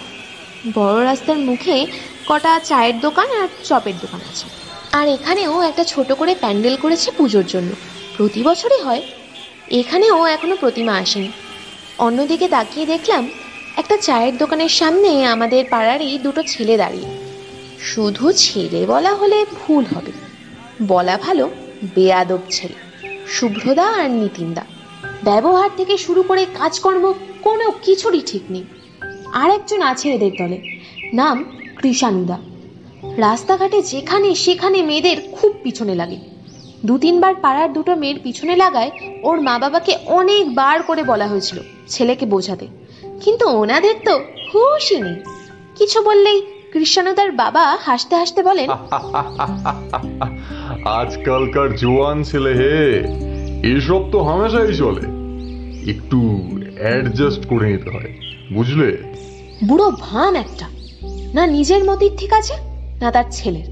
বড় 0.74 1.04
রাস্তার 1.04 1.38
মুখে 1.38 1.86
কটা 2.28 2.60
চায়ের 2.64 3.00
দোকান 3.00 3.42
আর 3.42 3.48
চপের 3.64 3.98
দোকান 3.98 4.20
আছে। 4.20 4.46
আর 4.92 5.08
এখানেও 5.08 5.62
একটা 5.62 5.84
ছোট 5.84 6.12
করে 6.12 6.34
প্যান্ডেল 6.34 6.76
করেছে 6.76 7.10
পুজোর 7.10 7.46
জন্য। 7.46 7.72
প্রতি 8.16 8.42
বছরই 8.42 8.82
হয়। 8.82 9.02
এখানেও 9.70 10.26
এখনও 10.26 10.56
প্রতিমা 10.56 10.92
আসেনি। 10.92 11.28
অন্যদিকে 11.98 12.48
তাকিয়ে 12.48 12.86
দেখলাম 12.86 13.30
একটা 13.78 13.96
চায়ের 13.96 14.36
দোকানের 14.36 14.68
সামনে 14.68 15.24
আমাদের 15.24 15.64
পাড়ারই 15.70 16.18
দুটো 16.18 16.42
ছেলে 16.46 16.76
দাঁড়িয়ে। 16.76 17.04
শুধু 17.80 18.32
ছেলে 18.32 18.86
বলা 18.86 19.14
হলে 19.14 19.44
ভুল 19.52 19.84
হবে। 19.96 20.12
বলা 20.82 21.18
ভালো, 21.18 21.50
বেয়াদব 21.94 22.38
ছেলে। 22.50 22.74
শুভ্রদা 23.26 23.86
আর 23.86 24.10
নিতিনদা। 24.10 24.64
ব্যবহার 25.24 25.70
থেকে 25.76 25.98
শুরু 25.98 26.22
করে 26.22 26.46
কাজকর্ম 26.58 27.12
কোনো 27.42 27.70
কিছুরই 27.70 28.20
ঠিক 28.26 28.42
নেই। 28.50 28.64
আর 29.32 29.50
একজন 29.50 29.82
আছে 29.82 30.12
এদের 30.12 30.30
দলে, 30.38 30.78
নাম 31.12 31.44
কৃষাণুদা 31.78 32.38
রাস্তাঘাটে 33.16 33.82
যেখানে 33.82 34.34
সেখানে 34.34 34.82
মেয়েদের 34.82 35.16
খুব 35.32 35.54
পিছনে 35.62 35.94
লাগে। 35.94 36.16
দু 36.86 36.98
তিনবার 36.98 37.34
পাড়ার 37.34 37.72
দুটো 37.72 37.94
মেয়ের 37.94 38.20
পিছনে 38.22 38.56
লাগায় 38.56 38.90
ওর 39.22 39.40
মা 39.40 39.58
বাবাকে 39.58 39.98
অনেকবার 40.06 40.82
করে 40.82 41.02
বলা 41.02 41.26
হয়েছিল 41.26 41.58
ছেলেকে 41.88 42.26
বোঝাতে। 42.26 42.66
কিন্তু 43.24 43.48
ওনাদের 43.48 43.94
তো 44.04 44.20
হুশই 44.52 45.02
নেই। 45.02 45.14
কিছু 45.76 46.02
বললেই 46.02 46.42
কৃষ্ণানুদার 46.72 47.32
বাবা 47.32 47.76
হাসতে 47.80 48.16
হাসতে 48.16 48.42
বলেন 48.42 48.70
আজকালকার 51.00 51.76
জোয়ান 51.76 52.22
ছেলে 52.22 52.54
হে 52.54 53.02
এসব 53.76 54.12
তো 54.12 54.22
হামেশাই 54.22 54.74
চলে। 54.74 55.00
একটু 55.90 56.40
অ্যাডজাস্ট 56.80 57.46
করে 57.46 57.66
নিতে 57.66 57.90
হয় 57.90 58.12
বুঝলে? 58.52 58.98
বুড়ো 59.66 59.90
ভান 59.90 60.36
একটা। 60.36 60.66
না 61.34 61.46
নিজের 61.46 61.84
মতির 61.84 62.10
ঠিক 62.16 62.32
আছে 62.32 62.52
না 63.00 63.10
তার 63.10 63.24
ছেলের। 63.30 63.64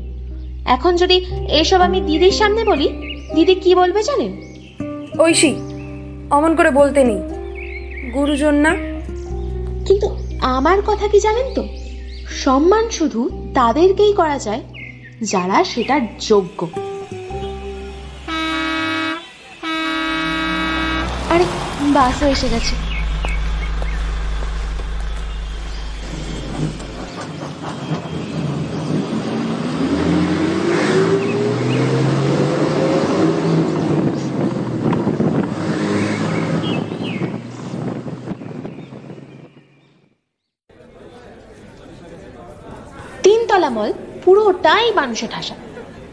এখন 0.67 0.97
যদি 0.97 1.26
এসব 1.49 1.81
আমি 1.81 2.00
দিদির 2.00 2.31
সামনে 2.31 2.65
বলি 2.65 2.88
দিদি 3.35 3.55
কি 3.55 3.75
বলবে 3.75 4.03
জানেন? 4.03 4.37
ঐশী 5.19 5.55
অমন 6.31 6.57
করে 6.57 6.71
বলতে 6.71 7.05
নেই। 7.05 7.19
গুরুজন 8.15 8.55
না 8.55 8.96
কিন্তু 9.87 10.07
আমার 10.40 10.78
কথা 10.87 11.09
কি 11.09 11.21
জানেন 11.21 11.55
তো? 11.55 11.62
সম্মান 12.43 12.90
শুধু 12.90 13.21
তাদেরকেই 13.55 14.12
করা 14.12 14.38
যায় 14.38 14.62
যারা 15.23 15.64
সেটার 15.64 16.00
যোগ্য। 16.21 16.61
আরে, 21.31 21.47
বাসও 21.93 22.26
এসে 22.26 22.49
গেছে 22.49 22.75
তিনতলা 43.23 43.71
মল 43.71 43.90
পুরোটাই 44.66 44.92
মানুষে 44.92 45.26
ঠাসা। 45.30 45.54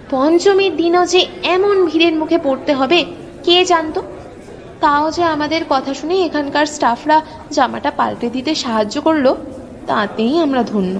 পঞ্চমীর 0.09 0.73
দিনও 0.75 1.05
যে 1.05 1.21
এমন 1.43 1.75
ভিড়ের 1.85 2.13
মুখে 2.13 2.37
পড়তে 2.43 2.73
হবে, 2.73 3.05
কে 3.43 3.65
জানতো? 3.65 4.01
তাও 4.81 5.11
যে 5.11 5.23
আমাদের 5.23 5.61
কথা 5.69 5.93
শুনে 5.93 6.15
এখানকার 6.25 6.65
স্টাফরা 6.65 7.21
জামাটা 7.51 7.91
পাল্টে 7.91 8.29
দিতে 8.29 8.55
সাহায্য 8.55 8.95
করল, 9.01 9.25
তাতেই 9.87 10.39
আমরা 10.39 10.63
ধন্য। 10.63 10.95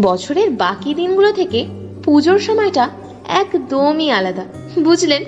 বছরের 0.00 0.50
বাকি 0.50 0.94
দিনগুলো 0.94 1.32
থেকে 1.32 1.66
পুজোর 2.04 2.38
সময়টা 2.38 2.84
একদমই 3.42 4.10
আলাদা, 4.10 4.44
বুঝলেন? 4.78 5.22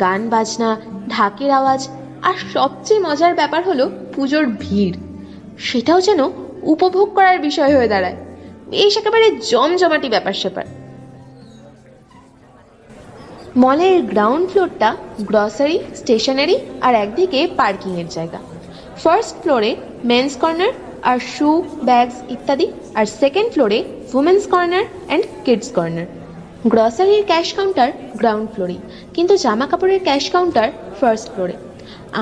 গান 0.00 0.20
বাজনা, 0.28 0.76
ঢাকের 1.08 1.50
আওয়াজ, 1.50 1.88
আর 2.22 2.36
সবচেয়ে 2.52 3.00
মজার 3.00 3.34
ব্যাপার 3.34 3.62
হলো 3.68 3.84
পুজোর 4.14 4.44
ভিড়। 4.60 4.96
সেটাও 5.58 6.00
যেন 6.00 6.20
উপভোগ 6.62 7.08
করার 7.14 7.38
বিষয় 7.38 7.76
হয়ে 7.76 7.88
দাঁড়ায়। 7.88 8.31
বেশ 8.72 8.92
একেবারে 9.00 9.26
জমজমাটি 9.50 10.08
ব্যাপার 10.14 10.34
স্যাপার। 10.42 10.66
মলের 13.62 13.98
গ্রাউন্ড 14.12 14.44
ফ্লোরটা 14.50 14.90
গ্রসারি 15.28 15.76
স্টেশনারি 16.00 16.56
আর 16.86 16.92
একদিকে 17.04 17.40
পার্কিংয়ের 17.58 18.08
জায়গা। 18.16 18.38
ফার্স্ট 19.02 19.34
ফ্লোরে 19.42 19.70
মেন্স 20.10 20.32
কর্নার 20.42 20.72
আর 21.10 21.18
শু 21.34 21.48
ব্যাগস 21.88 22.16
ইত্যাদি 22.34 22.66
আর 22.98 23.06
সেকেন্ড 23.20 23.48
ফ্লোরে 23.54 23.78
women's 24.18 24.42
corner 24.52 24.84
and 25.08 25.24
kids 25.44 25.68
corner 25.76 26.08
গ্রসারির 26.72 27.24
cash 27.30 27.48
counter 27.58 27.88
ground 28.20 28.46
ফ্লোরে 28.52 28.76
কিন্তু 29.14 29.34
জামা 29.44 29.66
কাপড়ের 29.70 30.00
ক্যাশ 30.08 30.24
কাউন্টার 30.34 30.68
ফার্স্ট 31.00 31.26
ফ্লোরে 31.32 31.56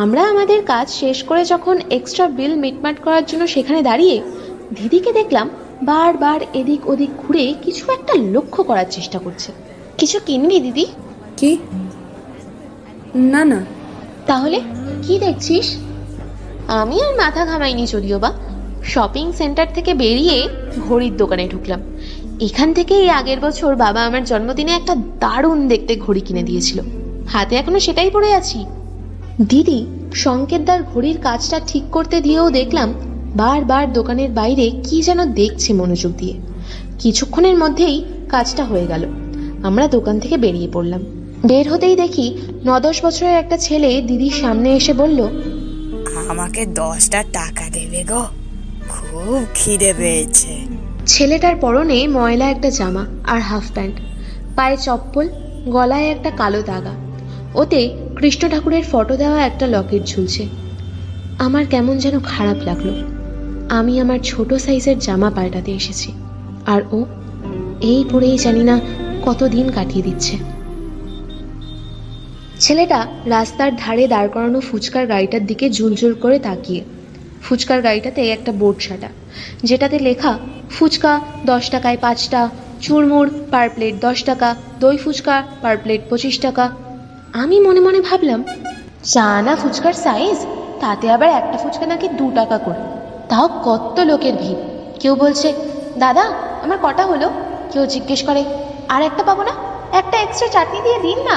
আমরা 0.03 0.23
আমাদের 0.33 0.61
কাজ 0.73 0.87
শেষ 1.03 1.19
করে 1.29 1.43
যখন 1.53 1.77
এক্সট্রা 1.99 2.27
বিল 2.39 2.55
মিটমাট 2.65 2.97
করার 3.05 3.25
জন্য 3.27 3.43
সেখানে 3.55 3.81
দাঁড়িয়ে, 3.89 4.17
দিদিকে 4.77 5.11
দেখলাম 5.13 5.47
বারবার 5.83 6.41
এদিক 6.55 6.89
ওদিক 6.89 7.11
ঘুরে 7.19 7.55
কিছু 7.63 7.93
একটা 7.93 8.15
লক্ষ্য 8.15 8.65
করার 8.65 8.85
চেষ্টা 8.91 9.19
করছে। 9.19 9.53
কিছু 9.99 10.21
কিনবি 10.27 10.61
দিদি? 10.61 10.87
কি? 11.37 11.59
না 13.15 13.45
না। 13.45 13.65
তাহলে 14.27 14.61
কি 15.03 15.19
দেখছিস? 15.19 15.77
আমি 16.69 17.03
আর 17.03 17.17
মাথা 17.17 17.47
ঘামাইনি 17.47 17.87
যদিও 17.87 18.19
বা। 18.19 18.33
শপিং 18.85 19.33
সেন্টার 19.33 19.67
থেকে 19.75 19.95
বেরিয়ে 19.95 20.49
ঘড়ির 20.89 21.17
দোকানে 21.17 21.49
ঢুকলাম। 21.49 21.81
এখান 22.41 22.75
থেকে 22.75 22.95
এই 22.95 23.11
আগের 23.11 23.41
বছর 23.41 23.77
বাবা 23.77 24.05
আমার 24.05 24.25
জন্মদিনে 24.25 24.73
একটা 24.73 24.95
দারুণ 24.95 25.69
দেখতে 25.69 25.97
ঘড়ি 25.97 26.21
কিনে 26.21 26.43
দিয়েছিল। 26.43 26.81
হাতে 27.29 27.57
এখনও 27.57 27.81
সেটাই 27.81 28.11
পড়ে 28.11 28.33
আছি। 28.33 28.67
দিদি 29.49 29.87
সংকেতদার 30.15 30.83
ঘড়ির 30.83 31.19
কাজটা 31.21 31.61
ঠিক 31.67 31.83
করতে 31.93 32.21
দিয়েও 32.21 32.51
দেখলাম 32.51 33.10
বারবার 33.37 33.93
দোকানের 33.93 34.31
বাইরে 34.31 34.71
কি 34.85 35.03
যেন 35.03 35.25
দেখছে 35.25 35.73
মনোযোগ 35.73 36.13
দিয়ে। 36.13 36.35
কিছুক্ষণের 36.99 37.57
মধ্যেই 37.59 38.05
কাজটা 38.29 38.65
হয়ে 38.65 38.87
গেল। 38.87 39.07
আমরা 39.63 39.89
দোকান 39.89 40.21
থেকে 40.21 40.37
বেরিয়ে 40.37 40.69
পড়লাম। 40.73 41.01
বের 41.47 41.73
হতেই 41.73 41.97
দেখি 41.97 42.39
ন 42.65 42.81
দশ 42.81 43.05
বছরের 43.05 43.35
একটা 43.35 43.57
ছেলে 43.57 44.03
দিদির 44.03 44.31
সামনে 44.31 44.77
এসে 44.77 44.93
বলল 44.93 45.29
আমাকে 46.29 46.67
দশটা 46.67 47.23
টাকা 47.23 47.65
দেবে 47.73 48.05
গো। 48.05 48.25
খুব 48.89 49.45
খিদে 49.55 49.95
পেয়েছে। 49.99 50.61
ছেলেটার 51.07 51.57
পরনে 51.57 52.09
ময়লা 52.09 52.51
একটা 52.51 52.71
জামা 52.71 53.07
আর 53.27 53.41
হাফ 53.41 53.73
প্যান্ট 53.75 53.95
পায়ে 54.57 54.77
চপ্পল 54.77 55.29
গলায় 55.67 56.11
একটা 56.11 56.31
কালো 56.31 56.63
দাগা। 56.63 56.91
ওতে 57.55 57.97
কৃষ্ণ 58.17 58.49
ঠাকুরের 58.49 58.83
ফটো 58.93 59.17
দেওয়া 59.17 59.47
একটা 59.47 59.67
লকেট 59.67 60.05
ঝুলছে। 60.05 60.49
আমার 61.39 61.67
কেমন 61.67 61.99
যেন 61.99 62.21
খারাপ 62.21 62.57
লাগল। 62.65 63.10
আমি 63.71 64.01
আমার 64.01 64.19
ছোট 64.19 64.55
সাইজের 64.55 64.99
জামা 64.99 65.31
পাল্টাতে 65.31 65.73
এসেছি। 65.73 66.13
আর 66.67 66.83
ও 66.93 67.05
এই 67.81 68.05
পরেই 68.11 68.39
জানি 68.39 68.65
না 68.65 68.81
কতদিন 69.23 69.71
কাটিয়ে 69.71 70.03
দিচ্ছে। 70.03 70.37
ছেলেটা 72.59 73.07
রাস্তার 73.27 73.77
ধারে 73.77 74.07
দাঁড় 74.09 74.29
করানো 74.29 74.61
ফুচকার 74.61 75.07
গাড়িটার 75.07 75.47
দিকে 75.47 75.71
জুলজুল 75.71 76.15
করে 76.15 76.39
তাকিয়ে। 76.39 76.85
ফুচকার 77.43 77.83
গাড়িটাতে 77.83 78.31
একটা 78.31 78.53
বোর্ড 78.53 78.79
সাটা, 78.81 79.09
যেটাতে 79.65 79.99
লেখা, 79.99 80.39
ফুচকা 80.71 81.21
দশ 81.47 81.71
টাকায় 81.71 81.97
পাঁচটা 82.01 82.51
চুরমুড় 82.81 83.31
পার 83.51 83.69
প্লেট 83.71 83.95
দশ 84.01 84.25
টাকা, 84.25 84.57
দই 84.81 84.97
ফুচকা 84.97 85.43
পার 85.63 85.77
প্লেট 85.79 86.01
পঁচিশ 86.11 86.39
টাকা। 86.39 86.71
আমি 87.33 87.61
মনে 87.61 87.81
মনে 87.81 88.01
ভাবলাম, 88.01 88.45
চা 89.03 89.43
না 89.43 89.57
ফুচকার 89.57 89.93
সাইজ? 89.93 90.39
তাতে 90.81 91.11
আবার 91.11 91.29
একটা 91.29 91.57
ফুচকা 91.59 91.87
নাকি 91.87 92.09
দু 92.09 92.31
টাকা 92.35 92.59
করে। 92.59 93.00
তাও 93.31 93.47
কত 93.67 93.97
লোকের 94.01 94.35
ভিড়। 94.43 94.61
কেউ 95.01 95.15
বলছে 95.15 95.49
দাদা 95.99 96.25
আমার 96.65 96.79
কটা 96.83 97.05
হলো? 97.07 97.29
কেউ 97.73 97.87
জিজ্ঞেস 97.87 98.21
করে 98.29 98.45
আর 98.89 99.03
একটা 99.03 99.23
পাবো 99.29 99.43
না? 99.49 99.55
একটা 99.93 100.17
এক্সট্রা 100.19 100.49
চাটনি 100.49 100.79
দিয়ে 100.87 100.99
দিন 101.07 101.19
না? 101.29 101.37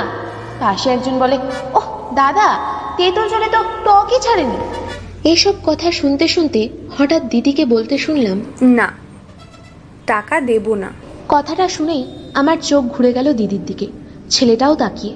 পাশে 0.59 0.87
একজন 0.89 1.19
বলে 1.19 1.37
ওহ 1.73 1.87
দাদা 2.13 2.47
তেঁতুল 2.97 3.29
জলে 3.29 3.47
তো 3.55 3.59
টকই 3.85 4.19
ছাড়েনি। 4.19 4.57
এইসব 5.23 5.53
কথা 5.65 5.91
শুনতে 5.91 6.25
শুনতে 6.27 6.69
হঠাৎ 6.97 7.21
দিদিকে 7.23 7.65
বলতে 7.65 7.95
শুনলাম 7.97 8.37
না 8.61 8.87
টাকা 10.07 10.35
দেব 10.41 10.65
না। 10.75 10.89
কথাটা 11.27 11.67
শুনেই 11.67 12.03
আমার 12.33 12.57
চোখ 12.61 12.83
ঘুরে 12.83 13.13
গেল 13.13 13.33
দিদির 13.33 13.63
দিকে 13.65 13.87
ছেলেটাও 14.29 14.75
তাকিয়ে। 14.75 15.13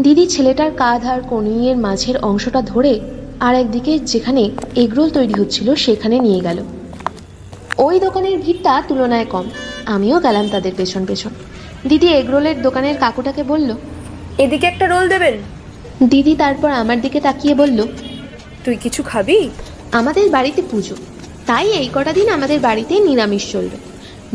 দিদি 0.00 0.26
ছেলেটার 0.26 0.70
কাঁধ 0.70 1.02
আর 1.06 1.20
কনুইয়ের 1.30 1.76
মাঝের 1.76 2.16
অংশটা 2.22 2.62
ধরে 2.62 2.92
আর 3.40 3.54
একদিকে 3.54 3.98
যেখানে 3.98 4.50
এগরোল 4.74 5.10
তৈরি 5.10 5.34
হচ্ছিল 5.40 5.74
সেখানে 5.74 6.18
নিয়ে 6.18 6.40
গেল। 6.40 6.58
ওই 7.78 8.00
দোকানের 8.00 8.38
ভিড়টা 8.38 8.82
তুলনায় 8.88 9.24
কম। 9.24 9.46
আমিও 9.86 10.20
গেলাম 10.20 10.48
তাদের 10.48 10.72
পেছন 10.76 11.06
পেছন। 11.06 11.30
দিদি 11.88 12.08
এগরোলের 12.08 12.62
দোকানের 12.62 12.96
কাকুটাকে 12.98 13.42
বলল 13.42 13.74
এদিকে 14.38 14.66
একটা 14.66 14.86
রোল 14.86 15.08
দেবেন? 15.08 15.34
দিদি 16.08 16.34
তারপর 16.34 16.70
আমার 16.70 17.00
দিকে 17.00 17.20
তাকিয়ে 17.20 17.54
বলল 17.54 17.86
তুই 18.64 18.76
কিছু 18.76 19.02
খাবি? 19.02 19.50
আমাদের 19.92 20.30
বাড়িতে 20.30 20.62
পুজো। 20.70 20.96
তাই 21.46 21.66
এই 21.72 21.88
কটা 21.94 22.12
দিন 22.12 22.28
আমাদের 22.28 22.60
বাড়িতে 22.60 22.98
নিরামিষ 22.98 23.52
চলবে। 23.52 23.76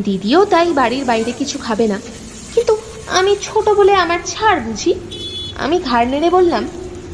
দিদিও 0.03 0.45
তাই 0.45 0.73
বাড়ির 0.73 1.05
বাইরে 1.05 1.31
কিছু 1.31 1.57
খাবে 1.57 1.87
না। 1.87 1.99
কিন্তু 2.55 2.77
আমি 3.07 3.35
ছোট 3.41 3.69
বলে 3.69 3.93
আমার 3.93 4.19
ছাড় 4.25 4.59
বুঝি। 4.59 4.93
আমি 5.57 5.79
ঘাড় 5.85 6.05
নেড়ে 6.05 6.29
বললাম 6.29 6.63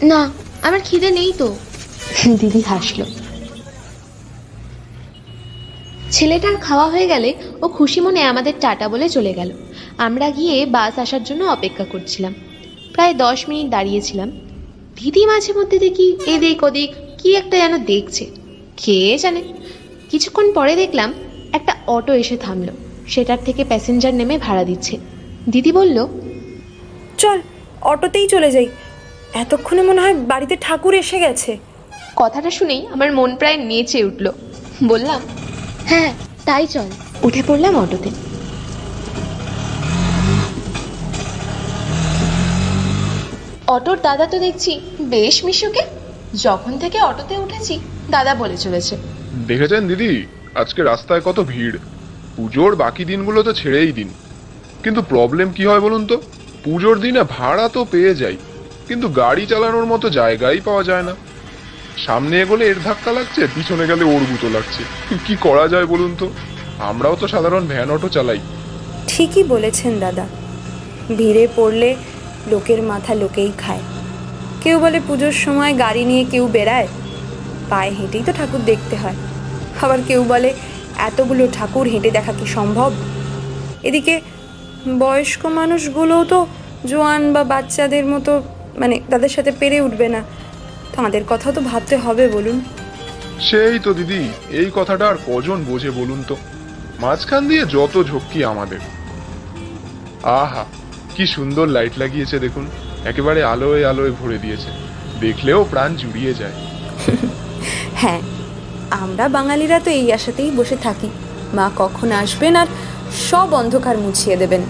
না 0.04 0.32
আমার 0.62 0.80
খিদে 0.84 1.12
নেই 1.12 1.34
তো। 1.38 1.56
দিদি 2.40 2.62
হাসলো। 2.62 3.06
ছেলেটার 6.12 6.56
খাওয়া 6.56 6.88
হয়ে 6.88 7.08
গেলে 7.08 7.34
ও 7.62 7.68
খুশি 7.68 8.02
মনে 8.02 8.22
আমাদের 8.22 8.54
টাটা 8.60 8.90
বলে 8.90 9.10
চলে 9.10 9.34
গেল। 9.34 9.52
আমরা 9.98 10.30
গিয়ে 10.30 10.66
বাস 10.66 11.00
আসার 11.00 11.24
জন্য 11.24 11.44
অপেক্ষা 11.44 11.86
করছিলাম। 11.86 12.34
প্রায় 12.94 13.14
দশ 13.14 13.50
মিনিট 13.50 13.70
দাঁড়িয়েছিলাম। 13.70 14.32
দিদি 14.96 15.26
মাঝে 15.26 15.54
মধ্যে 15.54 15.80
দেখি 15.80 16.18
এদিক 16.26 16.64
ওদিক 16.64 16.92
কি 17.18 17.36
একটা 17.36 17.58
যেন 17.58 17.78
দেখছে। 17.78 18.26
কে 18.78 19.18
জানে? 19.18 19.44
কিছুক্ষণ 20.10 20.54
পরে 20.54 20.76
দেখলাম 20.76 21.14
একটা 21.54 21.76
অটো 21.88 22.14
এসে 22.14 22.38
থামলো। 22.38 22.74
সেটার 23.08 23.38
থেকে 23.46 23.64
প্যাসেঞ্জার 23.64 24.14
নেমে 24.14 24.38
ভাড়া 24.38 24.64
দিচ্ছে। 24.64 24.98
দিদি 25.50 25.72
বলল, 25.72 26.08
চল, 27.18 27.42
অটোতেই 27.82 28.28
চলে 28.28 28.52
যাই। 28.52 28.68
এতক্ষণে 29.34 29.82
মনে 29.82 30.02
হয় 30.02 30.14
বাড়িতে 30.14 30.58
ঠাকুর 30.62 30.94
এসে 30.94 31.20
গেছে। 31.20 31.58
কথাটা 32.16 32.52
শুনেই 32.52 32.88
আমার 32.88 33.14
মন 33.14 33.36
প্রায় 33.36 33.58
নেচে 33.58 34.04
উঠল। 34.04 34.32
বললাম 34.84 35.22
হ্যাঁ 35.86 36.14
তাই 36.46 36.68
চল। 36.68 36.88
উঠে 37.24 37.44
পড়লাম 37.48 37.76
অটোতে। 37.78 38.10
অটোর 43.68 43.98
দাদা 44.02 44.26
তো 44.26 44.40
দেখছি 44.40 44.80
বেশ 45.02 45.46
মিশুকে। 45.46 45.82
যখন 46.34 46.78
থেকে 46.78 47.02
অটোতে 47.02 47.38
উঠেছি, 47.38 47.80
দাদা 48.10 48.36
বলে 48.36 48.58
চলেছে। 48.58 48.98
দেখেছেন 49.48 49.88
দিদি? 49.88 50.26
আজকে 50.56 50.84
রাস্তায় 50.84 51.22
কত 51.22 51.40
ভিড়। 51.40 51.78
পুজোর 52.36 52.76
বাকি 52.76 53.06
দিনগুলো 53.06 53.44
তো 53.44 53.54
ছেড়েই 53.54 53.92
দিন। 53.92 54.10
কিন্তু 54.84 55.02
প্রবলেম 55.02 55.52
কি 55.52 55.66
হয় 55.66 55.80
বলুন 55.80 56.06
তো? 56.06 56.22
পুজোর 56.64 57.00
দিনে 57.00 57.24
ভাড়া 57.24 57.70
তো 57.70 57.86
পেয়ে 57.92 58.16
যাই। 58.16 58.38
কিন্তু 58.88 59.08
গাড়ি 59.08 59.46
চালানোর 59.46 59.86
মতো 59.86 60.10
জায়গাই 60.10 60.60
পাওয়া 60.66 60.84
যায় 60.84 61.04
না। 61.04 61.16
সামনে 61.98 62.42
এগোলে 62.42 62.66
এর 62.68 62.80
ধাক্কা 62.84 63.12
লাগছে, 63.12 63.48
পিছনে 63.56 63.88
গেলে 63.88 64.04
ওর 64.04 64.24
গুঁতো 64.30 64.50
লাগছে। 64.50 64.84
কি 65.26 65.36
করা 65.36 65.68
যায় 65.68 65.86
বলুন 65.86 66.16
তো? 66.20 66.30
আমরাও 66.80 67.16
তো 67.16 67.28
সাধারণ 67.28 67.68
ভ্যান 67.68 67.90
অটো 67.92 68.10
চালাই। 68.10 68.40
ঠিকই 69.08 69.44
বলেছেন 69.44 70.00
দাদা। 70.00 70.26
ভিড়ে 71.18 71.48
পড়লে 71.56 71.96
লোকের 72.52 72.82
মাথা 72.82 73.14
লোকেই 73.16 73.52
খায়। 73.58 73.84
কেউ 74.64 74.80
বলে 74.80 75.00
পুজোর 75.08 75.32
সময় 75.32 75.74
গাড়ি 75.78 76.06
নিয়ে 76.06 76.24
কেউ 76.24 76.48
বেড়ায়, 76.48 76.88
পায়ে 77.70 77.92
হেঁটেই 77.92 78.24
তো 78.24 78.32
ঠাকুর 78.34 78.62
দেখতে 78.66 78.96
হয়। 78.96 79.16
আবার 79.82 80.00
কেউ 80.08 80.24
বলে, 80.24 80.54
এতগুলো 80.98 81.48
ঠাকুর 81.54 81.88
হেঁটে 81.88 82.12
দেখা 82.12 82.34
কি 82.40 82.46
সম্ভব? 82.46 82.92
এদিকে 83.84 84.22
বয়স্ক 85.00 85.46
মানুষগুলোও 85.46 86.24
তো 86.26 86.48
জোয়ান 86.86 87.34
বা 87.34 87.44
বাচ্চাদের 87.44 88.06
মতো 88.06 88.44
মানে 88.78 89.00
তাদের 89.10 89.30
সাথে 89.30 89.52
পেরে 89.60 89.82
উঠবে 89.82 90.08
না। 90.08 90.24
তাদের 90.96 91.24
কথা 91.28 91.52
তো 91.52 91.62
ভাবতে 91.62 91.98
হবে 91.98 92.28
বলুন। 92.28 92.62
সেই 93.40 93.80
তো 93.80 93.94
দিদি 93.94 94.30
এই 94.50 94.72
কথাটা 94.76 95.08
আর 95.08 95.18
কজন 95.28 95.64
বোঝে 95.64 95.92
বলুন 95.92 96.24
তো? 96.28 96.36
মাঝখান 97.00 97.48
দিয়ে 97.48 97.66
যত 97.66 98.04
ঝক্কি 98.04 98.46
আমাদের। 98.46 98.80
আহা 100.24 100.66
কি 101.16 101.28
সুন্দর 101.28 101.68
লাইট 101.68 101.98
লাগিয়েছে 101.98 102.40
দেখুন 102.40 102.66
একেবারে 103.06 103.44
আলোয় 103.44 103.90
আলোয় 103.90 104.12
ভরে 104.12 104.38
দিয়েছে। 104.38 104.70
দেখলেও 105.20 105.64
প্রাণ 105.64 105.96
জুড়িয়ে 105.96 106.34
যায়। 106.34 106.54
হ্যাঁ 107.96 108.22
আমরা 108.92 109.30
বাঙালিরা 109.30 109.80
তো 109.80 109.92
এই 109.92 110.12
আশাতেই 110.12 110.52
বসে 110.52 110.76
থাকি। 110.76 111.10
মা 111.54 111.72
কখন 111.78 112.12
আসবেন 112.12 112.56
আর 112.56 112.68
সব 113.30 113.54
অন্ধকার 113.54 113.98
মুছিয়ে 113.98 114.38
দেবেন। 114.38 114.62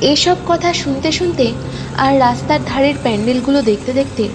এসব 0.00 0.36
কথা 0.48 0.72
শুনতে 0.72 1.12
শুনতে 1.12 1.52
আর 1.96 2.20
রাস্তার 2.20 2.60
ধারের 2.66 2.94
প্যান্ডেলগুলো 3.02 3.62
দেখতে 3.62 3.92
দেখতে 3.92 4.28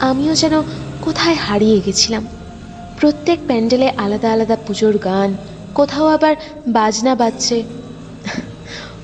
আমিও 0.00 0.34
যেন 0.34 0.62
কোথায় 1.00 1.34
হারিয়ে 1.34 1.80
গেছিলাম। 1.80 2.26
প্রত্যেক 3.00 3.38
প্যান্ডেলে 3.46 3.88
আলাদা 3.88 4.32
আলাদা 4.32 4.56
পুজোর 4.66 4.98
গান, 4.98 5.36
কোথাও 5.74 6.06
আবার 6.06 6.36
বাজনা 6.68 7.14
বাজছে। 7.14 7.62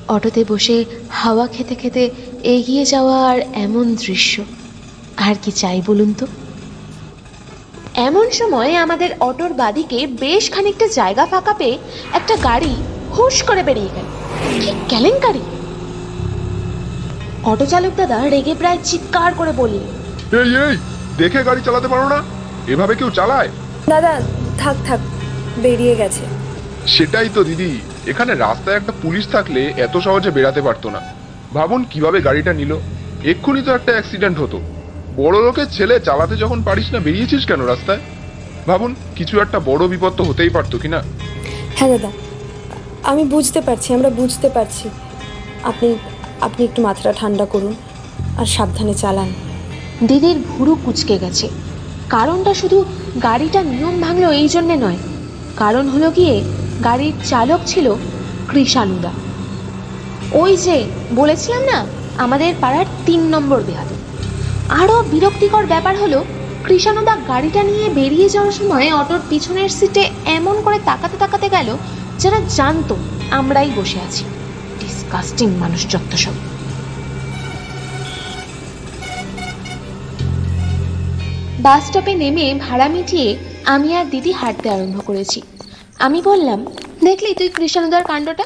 অটোতে 0.09 0.44
বসে 0.48 0.85
হাওয়া 1.11 1.46
খেতে 1.46 1.74
খেতে 1.74 2.11
এগিয়ে 2.42 2.85
যাওয়া 2.85 3.31
আর 3.31 3.40
এমন 3.55 3.94
দৃশ্য। 3.94 4.42
আর 5.16 5.35
কি 5.42 5.53
চাই 5.53 5.83
বলুন 5.87 6.14
তো? 6.18 6.26
এমন 7.94 8.31
সময় 8.31 8.74
আমাদের 8.74 9.11
অটোর 9.20 9.53
বাদিকে 9.53 10.07
বেশ 10.07 10.50
খানিকটা 10.50 10.88
জায়গা 10.88 11.26
ফাঁকা 11.26 11.55
পেয়ে 11.55 11.79
একটা 12.12 12.37
গাড়ি 12.37 12.74
হুশ 13.18 13.42
করে 13.42 13.62
বেরিয়ে 13.62 13.88
গেল। 13.94 14.05
কি 14.61 14.72
কেলেঙ্কারি? 14.88 15.40
অটো 17.44 17.66
চালক 17.66 17.90
দাদা 17.96 18.29
রেগে 18.29 18.55
প্রায় 18.55 18.79
চিৎকার 18.85 19.35
করে 19.35 19.53
বললেন 19.53 19.99
এই 20.38 20.50
এই 20.66 20.74
দেখে 21.20 21.40
গাড়ি 21.48 21.60
চালাতে 21.66 21.88
পারো 21.92 22.06
না? 22.14 22.18
এভাবে 22.72 22.94
কেউ 23.00 23.10
চালায়? 23.18 23.50
দাদা 23.92 24.12
থাক 24.62 24.76
থাক 24.86 25.00
বেরিয়ে 25.64 25.94
গেছে। 26.00 26.24
সেটাই 26.94 27.28
তো 27.36 27.40
দিদি 27.48 27.70
এখানে 28.10 28.32
রাস্তায় 28.34 28.78
একটা 28.78 28.92
পুলিশ 29.02 29.24
থাকলে 29.34 29.62
এত 29.86 29.94
সহজে 30.06 30.30
বেরাতে 30.36 30.60
পারতো 30.66 30.88
না। 30.94 31.00
ভাবুন 31.56 31.82
কীভাবে 31.92 32.18
গাড়িটা 32.26 32.52
নিল। 32.60 32.72
এক্ষুনি 33.32 33.60
তো 33.66 33.70
একটা 33.74 33.92
অ্যাক্সিডেন্ট 33.96 34.36
হতো। 34.42 34.58
বড় 35.20 35.36
লোকের 35.46 35.68
ছেলে 35.76 35.94
চালাতে 36.08 36.34
যখন 36.42 36.58
পারিস 36.68 36.88
না 36.94 36.98
বেরিয়েছিস 37.06 37.42
কেন 37.50 37.60
রাস্তায়? 37.72 38.02
ভাবুন 38.68 38.92
কিছু 39.18 39.34
একটা 39.44 39.58
বড় 39.70 39.82
বিপদ 39.92 40.12
তো 40.18 40.22
হতেই 40.28 40.54
পারতো 40.56 40.76
কি 40.82 40.88
না 40.94 41.00
হ্যাঁ 41.76 41.90
দাদা 41.92 42.10
আমি 43.10 43.22
বুঝতে 43.34 43.60
পারছি 43.66 43.88
আমরা 43.96 44.10
বুঝতে 44.20 44.48
পারছি। 44.56 44.86
আপনি 45.70 45.88
আপনি 46.46 46.60
একটু 46.68 46.80
মাথাটা 46.86 47.12
ঠান্ডা 47.20 47.46
করুন 47.54 47.74
আর 48.40 48.46
সাবধানে 48.56 48.94
চালান। 49.02 49.30
দিদির 50.08 50.36
ভুরু 50.48 50.78
কুচকে 50.84 51.18
গেছে। 51.18 51.48
কারণটা 52.08 52.54
শুধু 52.54 52.84
গাড়িটা 53.22 53.62
নিয়ম 53.62 54.00
ভাঙলো 54.00 54.32
এই 54.32 54.48
জন্যে 54.48 54.76
নয়। 54.76 54.96
কারণ 55.56 55.88
হলো 55.88 56.10
গিয়ে 56.10 56.44
গাড়ির 56.84 57.12
চালক 57.24 57.60
ছিল 57.66 57.94
কৃষানুদা। 58.48 59.10
ওই 60.32 60.56
যে 60.56 60.84
বলেছিলাম 61.14 61.62
না, 61.62 61.86
আমাদের 62.18 62.54
পাড়ার 62.60 62.84
তিন 63.06 63.20
নম্বর 63.20 63.60
বেহাদ 63.62 63.86
আরও 64.68 65.02
বিরক্তিকর 65.10 65.66
ব্যাপার 65.66 66.00
হলো, 66.00 66.24
কৃষানুদা 66.64 67.16
গাড়িটা 67.28 67.62
নিয়ে 67.62 67.88
বেরিয়ে 67.88 68.28
যাওয়ার 68.28 68.52
সময় 68.52 68.94
অটোর 68.94 69.20
পিছনের 69.28 69.68
সিটে 69.68 70.10
এমন 70.24 70.56
করে 70.64 70.78
তাকাতে 70.84 71.16
তাকাতে 71.16 71.48
গেল 71.48 71.76
যারা 72.18 72.40
জানতো 72.48 72.96
আমরাই 73.30 73.70
বসে 73.76 74.00
আছি। 74.00 74.24
ডিসকাস্টিং 74.80 75.48
মানুষ 75.56 75.86
যত 75.88 76.16
সব 76.16 76.32
বাস 81.62 81.87
স্টপে 81.87 82.14
নেমে 82.14 82.55
ভাড়া 82.55 82.88
মিটিয়ে 82.88 83.37
আমি 83.64 83.96
আর 83.96 84.05
দিদি 84.05 84.33
হাঁটতে 84.33 84.70
আরম্ভ 84.70 85.07
করেছি। 85.07 85.42
আমি 85.99 86.23
বললাম 86.23 86.66
দেখলি 87.05 87.35
তুই 87.35 87.49
কৃষ্ণদার 87.49 88.05
কাণ্ডটা? 88.05 88.44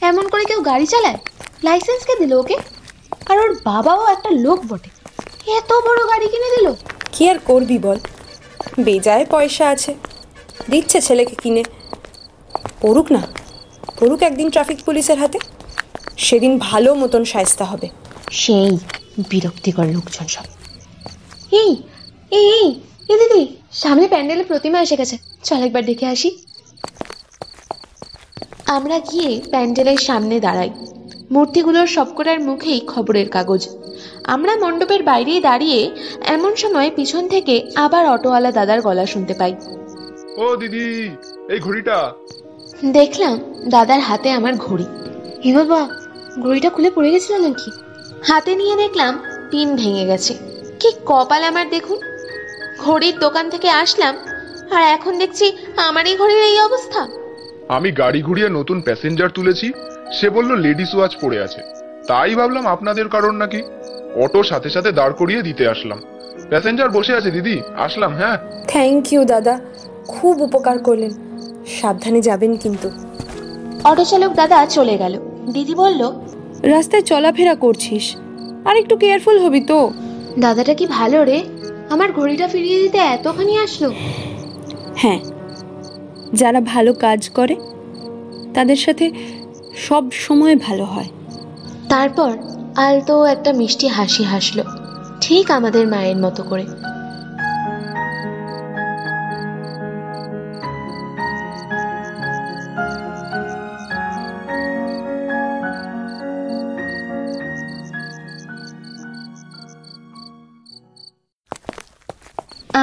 এমন 0.00 0.28
করে 0.28 0.44
কেউ 0.44 0.60
গাড়ি 0.60 0.86
চালায়? 0.86 1.18
লাইসেন্স 1.64 2.04
কে 2.04 2.14
দিল 2.18 2.32
ওকে? 2.32 2.56
আর 3.28 3.38
ওর 3.38 3.56
বাবাও 3.64 4.06
একটা 4.06 4.30
লোক 4.30 4.66
বটে। 4.68 4.90
এত 5.52 5.72
বড় 5.72 6.08
গাড়ি 6.08 6.28
কিনে 6.28 6.50
দিল? 6.56 6.72
কি 7.12 7.28
আর 7.28 7.38
করবি 7.38 7.78
বল? 7.78 7.98
বেজায় 8.80 9.26
পয়সা 9.30 9.68
আছে। 9.68 9.94
দিচ্ছে 10.70 11.00
ছেলেকে 11.00 11.34
কিনে। 11.42 11.64
পড়ুক 12.80 13.12
না। 13.12 13.22
পড়ুক 14.00 14.22
একদিন 14.22 14.50
ট্রাফিক 14.50 14.84
পুলিশের 14.84 15.18
হাতে। 15.18 15.38
সেদিন 16.16 16.58
ভালো 16.58 16.94
মতন 16.94 17.24
সায়স্তা 17.24 17.64
হবে। 17.64 17.88
সেই 18.30 18.78
বিরক্তিকর 19.30 19.84
লোকজন 19.84 20.26
সব। 20.26 20.44
এই 21.50 21.76
এই 22.30 22.46
এই 22.52 22.80
এ 23.08 23.14
দিদি 23.18 23.56
সামনে 23.72 24.08
প্যান্ডেলে 24.08 24.44
প্রতিমা 24.44 24.80
এসে 24.80 24.96
গেছে। 24.96 25.18
চল 25.44 25.62
একবার 25.62 25.84
দেখে 25.84 26.06
আসি। 26.06 26.44
আমরা 28.66 28.98
গিয়ে 28.98 29.40
প্যান্ডেলের 29.50 29.96
সামনে 29.96 30.40
দাঁড়াই। 30.40 30.70
মূর্তিগুলোর 31.30 31.86
সবকটার 31.86 32.40
মুখেই 32.40 32.80
খবরের 32.86 33.28
কাগজ। 33.28 33.68
আমরা 34.24 34.56
মণ্ডপের 34.56 35.02
বাইরেই 35.02 35.40
দাঁড়িয়ে 35.40 35.90
এমন 36.26 36.56
সময় 36.56 36.90
পিছন 36.96 37.28
থেকে 37.28 37.70
আবার 37.74 38.08
অটোওয়ালা 38.08 38.52
দাদার 38.52 38.80
গলা 38.80 39.06
শুনতে 39.06 39.34
পাই। 39.34 39.54
ও 40.36 40.56
দিদি 40.56 41.10
এই 41.48 41.60
ঘড়িটা? 41.60 42.12
দেখলাম 42.92 43.38
দাদার 43.68 44.00
হাতে 44.00 44.30
আমার 44.30 44.54
ঘড়ি। 44.56 44.84
হে 45.44 45.54
বাবা 45.54 45.88
ঘড়িটা 46.42 46.70
খুলে 46.70 46.90
পড়ে 46.90 47.10
গেছিল 47.10 47.36
নাকি? 47.36 47.70
হাতে 48.28 48.56
নিয়ে 48.56 48.76
দেখলাম 48.76 49.20
পিন 49.50 49.76
ভেঙে 49.76 50.06
গেছে। 50.06 50.34
কি 50.80 50.92
কপাল 51.06 51.44
আমার 51.44 51.70
দেখুন। 51.70 51.98
ঘড়ির 52.80 53.18
দোকান 53.18 53.50
থেকে 53.50 53.68
আসলাম 53.68 54.16
আর 54.70 54.82
এখন 54.82 55.18
দেখছি 55.18 55.52
আমার 55.76 56.06
এই 56.06 56.16
ঘড়ির 56.16 56.42
এই 56.44 56.60
অবস্থা। 56.60 57.06
আমি 57.68 57.90
গাড়ি 57.92 58.22
ঘুরিয়ে 58.22 58.48
নতুন 58.48 58.80
প্যাসেঞ্জার 58.80 59.30
তুলেছি 59.30 59.72
সে 60.12 60.30
বলল 60.30 60.54
লেডিস 60.54 60.94
ওয়াচ 60.94 61.16
পড়ে 61.20 61.40
আছে। 61.40 61.60
তাই 62.06 62.34
ভাবলাম 62.34 62.66
আপনাদের 62.66 63.08
কারণ 63.08 63.36
নাকি? 63.36 63.62
অটো 64.16 64.42
সাথে 64.42 64.70
সাথে 64.70 64.92
দাঁড় 64.92 65.12
করিয়ে 65.12 65.42
দিতে 65.42 65.68
আসলাম। 65.68 65.98
প্যাসেঞ্জার 66.48 66.90
বসে 66.90 67.14
আছে 67.14 67.30
দিদি 67.30 67.62
আসলাম 67.76 68.12
হ্যাঁ। 68.14 68.36
থ্যাংক 68.68 69.12
ইউ 69.12 69.24
দাদা। 69.24 69.60
খুব 70.08 70.40
উপকার 70.42 70.78
করলেন। 70.78 71.10
সাবধানে 71.66 72.20
যাবেন 72.20 72.56
কিন্তু। 72.56 72.90
অটো 73.84 74.04
চালক 74.04 74.32
দাদা 74.34 74.66
চলে 74.66 74.98
গেল। 74.98 75.14
দিদি 75.52 75.74
বলল 75.74 76.12
রাস্তায় 76.62 77.02
চলাফেরা 77.02 77.54
করছিস। 77.54 78.16
আর 78.64 78.76
একটু 78.76 78.96
কেয়ারফুল 78.96 79.38
হবি 79.38 79.60
তো। 79.60 79.92
দাদাটা 80.38 80.74
কি 80.74 80.86
ভালো 80.86 81.24
রে? 81.24 81.44
আমার 81.90 82.12
ঘড়িটা 82.12 82.48
ফিরিয়ে 82.48 82.78
দিতে 82.78 82.98
এতখানি 82.98 83.58
আসলো? 83.58 83.94
হ্যাঁ 84.96 85.20
যারা 86.34 86.60
ভালো 86.60 86.94
কাজ 86.94 87.30
করে 87.30 87.56
তাদের 88.54 88.76
সাথে 88.76 89.10
সব 89.76 90.12
সময় 90.12 90.56
ভালো 90.56 90.84
হয়। 90.84 91.10
তারপর 91.88 92.30
আলতো 92.76 93.24
একটা 93.24 93.52
মিষ্টি 93.52 93.86
হাসি 93.86 94.24
হাসলো। 94.24 94.64
ঠিক 95.20 95.50
আমাদের 95.50 95.88
মায়ের 95.88 96.16
মতো 96.16 96.42
করে। 96.42 96.64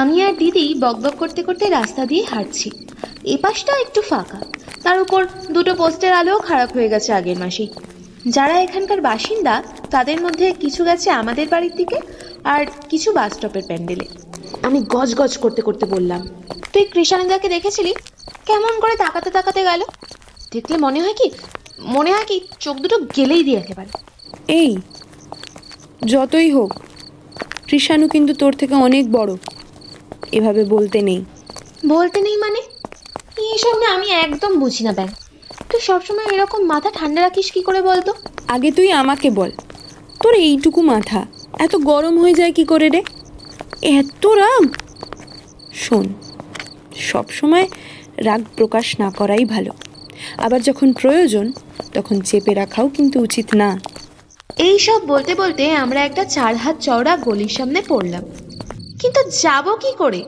আমি 0.00 0.16
আর 0.26 0.34
দিদি 0.42 0.64
বকবক 0.84 1.14
করতে 1.22 1.40
করতে 1.48 1.64
রাস্তা 1.78 2.02
দিয়ে 2.10 2.24
হাঁটছি। 2.32 2.68
এ 3.32 3.34
পাশটা 3.44 3.72
একটু 3.84 4.00
ফাঁকা। 4.10 4.38
তার 4.84 4.98
উপর 5.04 5.20
দুটো 5.54 5.72
পোস্টের 5.80 6.12
আলোও 6.20 6.38
খারাপ 6.48 6.70
হয়ে 6.76 6.88
গেছে 6.92 7.10
আগের 7.18 7.38
মাসেই। 7.42 7.70
যারা 8.36 8.54
এখানকার 8.66 9.00
বাসিন্দা, 9.10 9.54
তাদের 9.94 10.18
মধ্যে 10.24 10.46
কিছু 10.62 10.80
গেছে 10.88 11.08
আমাদের 11.20 11.46
বাড়ির 11.52 11.74
দিকে 11.80 11.98
আর 12.54 12.62
কিছু 12.90 13.08
বাস 13.18 13.30
স্টপের 13.34 13.64
প্যান্ডেলে। 13.68 14.06
আমি 14.66 14.78
গজ 14.94 15.10
গজ 15.20 15.32
করতে 15.44 15.60
করতে 15.68 15.84
বললাম, 15.94 16.20
তুই 16.72 16.84
কৃষানন্দাকে 16.94 17.48
দেখেছিলি? 17.54 17.92
কেমন 18.48 18.74
করে 18.82 18.94
তাকাতে 19.04 19.28
তাকাতে 19.36 19.60
গেল? 19.68 19.80
দেখলে 20.54 20.76
মনে 20.86 20.98
হয় 21.04 21.16
কি, 21.20 21.28
মনে 21.96 22.10
হয় 22.14 22.26
কি 22.30 22.36
চোখ 22.64 22.76
দুটো 22.82 22.96
গেলেই 23.16 23.42
দিয়ে 23.46 23.58
একেবারে। 23.62 23.90
এই, 24.60 24.72
যতই 26.12 26.50
হোক 26.56 26.70
কৃষাণু 27.68 28.06
কিন্তু 28.14 28.32
তোর 28.40 28.52
থেকে 28.60 28.74
অনেক 28.88 29.04
বড়। 29.18 29.32
এভাবে 30.32 30.64
বলতে 30.64 31.02
নেই। 31.02 31.24
বলতে 31.86 32.20
নেই 32.20 32.36
মানে? 32.36 32.60
এইসব 33.40 33.78
না 33.78 33.94
আমি 33.94 34.10
একদম 34.10 34.60
বুঝি 34.60 34.84
না 34.84 34.92
ব্যাং। 34.92 35.08
তুই 35.70 35.80
সবসময় 35.80 36.26
এরকম 36.32 36.64
মাথা 36.64 36.90
ঠান্ডা 36.90 37.22
রাখিস 37.22 37.50
কি 37.50 37.62
করে 37.62 37.82
বলতো? 37.82 38.12
আগে 38.48 38.70
তুই 38.70 38.92
আমাকে 38.92 39.30
বল 39.30 39.50
তোর 40.22 40.34
এইটুকু 40.34 40.82
মাথা 40.82 41.26
এত 41.58 41.76
গরম 41.76 42.18
হয়ে 42.18 42.34
যায় 42.34 42.52
কি 42.52 42.64
করে 42.64 42.88
রে? 42.88 43.02
এত 43.82 44.26
রাগ 44.26 44.76
শোন 45.72 46.14
সবসময় 46.96 47.68
রাগ 48.16 48.42
প্রকাশ 48.56 49.00
না 49.00 49.10
করাই 49.10 49.44
ভালো। 49.44 49.72
আবার 50.38 50.60
যখন 50.62 50.92
প্রয়োজন 50.92 51.52
তখন 51.94 52.20
চেপে 52.20 52.54
রাখাও 52.54 52.88
কিন্তু 52.88 53.20
উচিত 53.20 53.54
না। 53.54 53.80
এই 54.56 54.78
সব 54.78 55.06
বলতে 55.06 55.34
বলতে 55.34 55.72
আমরা 55.72 56.04
একটা 56.04 56.24
চার 56.24 56.56
হাত 56.56 56.76
চওড়া 56.80 57.16
গলির 57.16 57.48
সামনে 57.48 57.82
পড়লাম। 57.88 58.22
কিন্তু 59.00 59.20
যাব 59.42 59.66
কি 59.82 59.92
করে? 60.02 60.20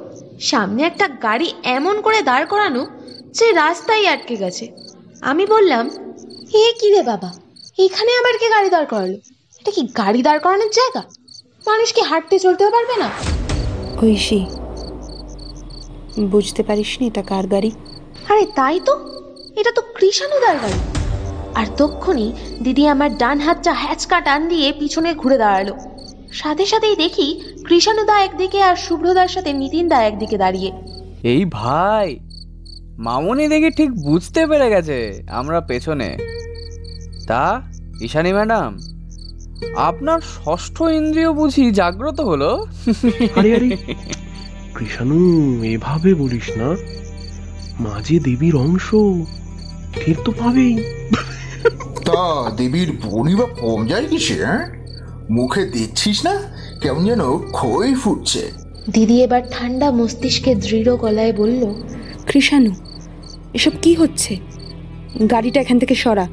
সামনে 0.51 0.81
একটা 0.83 1.07
গাড়ি 1.27 1.49
এমন 1.77 1.97
করে 2.07 2.19
দাঁড় 2.23 2.47
করানো 2.47 2.83
যে 3.39 3.47
রাস্তায় 3.53 4.05
আটকে 4.15 4.37
গেছে। 4.37 4.65
আমি 5.31 5.45
বললাম 5.47 5.85
এ 6.63 6.65
কি 6.81 6.89
রে 6.95 7.03
বাবা? 7.03 7.31
এখানে 7.79 8.11
আবার 8.21 8.35
কে 8.41 8.49
গাড়ি 8.49 8.71
দাঁড় 8.71 8.89
করালো? 8.93 9.19
এটা 9.61 9.71
কি 9.77 9.83
গাড়ি 10.01 10.21
দাঁড় 10.23 10.41
করানোর 10.45 10.73
জায়গা? 10.79 11.03
মানুষ 11.67 11.89
কি 11.93 12.03
হাঁটতে 12.03 12.37
চলতেও 12.39 12.71
পারবে 12.71 12.95
না? 13.03 13.09
ঐশী 14.03 14.41
বুঝতে 16.33 16.63
পারিসনি 16.63 17.05
এটা 17.07 17.23
কার 17.23 17.45
গাড়ি? 17.47 17.71
আরে 18.31 18.45
তাই 18.59 18.81
তো 18.87 18.95
এটা 19.61 19.71
তো 19.77 19.83
কৃষাণুদার 19.97 20.57
গাড়ি। 20.63 20.79
আর 21.55 21.67
তক্ষুনি 21.79 22.27
দিদি 22.63 22.83
আমার 22.89 23.11
ডান 23.17 23.39
হাতটা 23.41 23.73
হ্যাচকা 23.83 24.19
টান 24.21 24.41
দিয়ে 24.49 24.73
পিছনে 24.73 25.11
ঘুরে 25.15 25.39
দাঁড়াল। 25.39 25.69
সাথে 26.33 26.67
সাথেই 26.67 26.97
দেখি 26.97 27.41
কৃষাণুদা 27.69 28.25
একদিকে 28.25 28.63
আর 28.63 28.77
শুভ্রদার 28.77 29.29
সাথে 29.29 29.53
নিতিন 29.53 29.89
দা 29.89 30.03
একদিকে 30.03 30.39
দাঁড়িয়ে। 30.39 30.73
এই 31.23 31.45
ভাই 31.45 32.19
মামুনি 32.99 33.49
দেখি 33.49 33.71
ঠিক 33.71 33.91
বুঝতে 33.95 34.47
পেরে 34.47 34.71
গেছে 34.71 35.23
আমরা 35.29 35.61
পেছনে। 35.61 36.17
তা 37.27 37.63
ঈশানী 38.01 38.33
ম্যাডাম 38.33 38.79
আপনার 39.77 40.21
ষষ্ঠ 40.21 40.83
ইন্দ্রিয় 40.83 41.33
বুঝি 41.33 41.71
জাগ্রত 41.71 42.21
হলো? 42.21 42.67
আরে 43.37 43.55
আরে 43.55 43.77
কৃষাণু 44.75 45.65
এভাবে 45.65 46.15
বলিস 46.15 46.57
না। 46.57 46.77
মাঝে 47.81 48.19
দেবীর 48.19 48.57
অংশ 48.57 48.95
ঠিক 49.93 50.17
তো 50.25 50.33
পাবেই। 50.33 50.77
তা 52.05 52.51
দেবীর 52.57 52.93
বনি 53.05 53.35
বা 53.35 53.47
কম 53.61 53.87
যায় 53.87 54.07
কিসে 54.07 54.45
হ্যাঁ? 54.45 54.80
মুখে 55.31 55.65
দিচ্ছিস 55.65 56.27
না? 56.27 56.35
কেমন 56.83 57.05
যেন 57.05 57.23
খই 57.53 57.95
ফুটছে। 57.95 58.43
দিদি 58.91 59.23
এবার 59.23 59.43
ঠান্ডা 59.51 59.91
মস্তিষ্কে 59.91 60.55
দৃঢ় 60.55 60.97
গলায় 60.97 61.33
বলল 61.33 61.63
কৃষাণু 62.27 62.73
এসব 63.55 63.71
কি 63.83 63.95
হচ্ছে? 63.95 64.37
গাড়িটা 65.31 65.61
এখান 65.61 65.79
থেকে 65.79 65.95
সরা। 65.95 66.27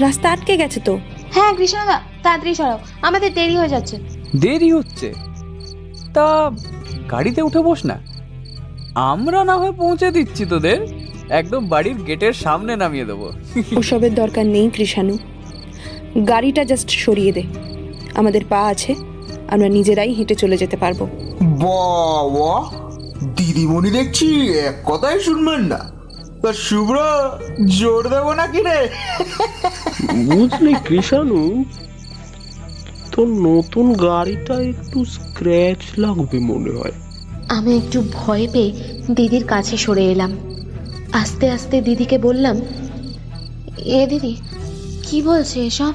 রাস্তা 0.00 0.26
আটকে 0.30 0.56
গেছে 0.56 0.80
তো? 0.80 0.98
হ্যাঁ 1.30 1.52
কৃষ্ণদা 1.56 2.00
তাড়াতাড়ি 2.22 2.54
সরাও। 2.54 2.78
আমাদের 3.02 3.34
দেরি 3.34 3.56
হয়ে 3.56 3.68
যাচ্ছে। 3.68 3.96
দেরি 4.36 4.72
হচ্ছে? 4.72 5.14
তা 6.14 6.50
গাড়িতে 7.10 7.42
উঠে 7.42 7.60
বস 7.62 7.84
না। 7.84 7.96
আমরা 8.94 9.44
না 9.44 9.56
হয় 9.56 9.72
পৌঁছে 9.72 10.10
দিচ্ছি 10.10 10.44
তোদের। 10.46 10.78
একদম 11.30 11.68
বাড়ির 11.68 11.98
গেটের 12.02 12.32
সামনে 12.32 12.76
নামিয়ে 12.76 13.04
দেবো। 13.04 13.32
ওসবের 13.76 14.14
দরকার 14.14 14.46
নেই 14.46 14.70
কৃষাণু 14.70 15.18
গাড়িটা 16.28 16.64
জাস্ট 16.64 16.90
সরিয়ে 16.90 17.32
দে। 17.32 17.42
আমাদের 18.14 18.42
পা 18.48 18.60
আছে 18.72 18.94
আমরা 19.48 19.68
নিজেরাই 19.68 20.12
হেঁটে 20.14 20.34
চলে 20.34 20.56
যেতে 20.56 20.76
পারব। 20.76 21.00
বাবা 21.62 22.52
দিদিমণি 23.36 23.90
দেখছি 23.90 24.26
এক 24.68 24.76
কথাই 24.84 25.20
শুনবেন 25.20 25.62
না। 25.62 25.80
তা 26.42 26.52
শুভ্র 26.52 26.96
জোর 27.78 28.02
দেবো 28.08 28.32
নাকি 28.34 28.60
রে? 28.62 28.78
বুঝলি 30.26 30.74
কৃষাণু 30.84 31.64
তোর 33.12 33.28
নতুন 33.48 33.92
গাড়িটা 33.92 34.54
একটু 34.62 35.04
স্ক্র্যাচ 35.04 35.80
লাগবে 35.98 36.38
মনে 36.38 36.70
হয়। 36.70 36.92
আমি 37.48 37.76
একটু 37.76 37.98
ভয় 38.12 38.46
পেয়ে 38.52 38.72
দিদির 39.14 39.44
কাছে 39.44 39.76
সরে 39.76 40.04
এলাম। 40.04 40.32
আস্তে 41.12 41.50
আস্তে 41.50 41.76
দিদিকে 41.80 42.18
বললাম 42.18 42.56
এ 43.98 44.06
দিদি 44.06 44.36
কি 45.02 45.22
বলছে 45.22 45.60
এসব? 45.60 45.92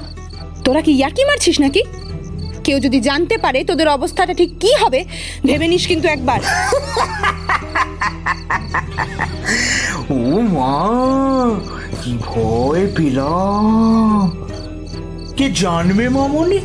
তোরা 0.64 0.80
কি 0.82 0.92
ইয়ার্কি 0.92 1.24
মারছিস 1.24 1.60
নাকি? 1.60 1.82
কেউ 2.68 2.80
যদি 2.80 2.98
জানতে 3.00 3.36
পারে 3.38 3.64
তোদের 3.64 3.88
অবস্থাটা 3.88 4.34
ঠিক 4.34 4.50
কি 4.60 4.70
হবে, 4.82 5.00
ভেবে 5.46 5.66
নিস 5.68 5.84
কিন্তু 5.86 6.06
একবার। 6.08 6.40
ও 10.10 10.22
মা, 10.56 10.76
কি 12.02 12.12
ভয় 12.26 12.84
পেলাম। 12.96 14.24
কে 15.36 15.46
জানবে 15.50 16.08
মামনি? 16.08 16.60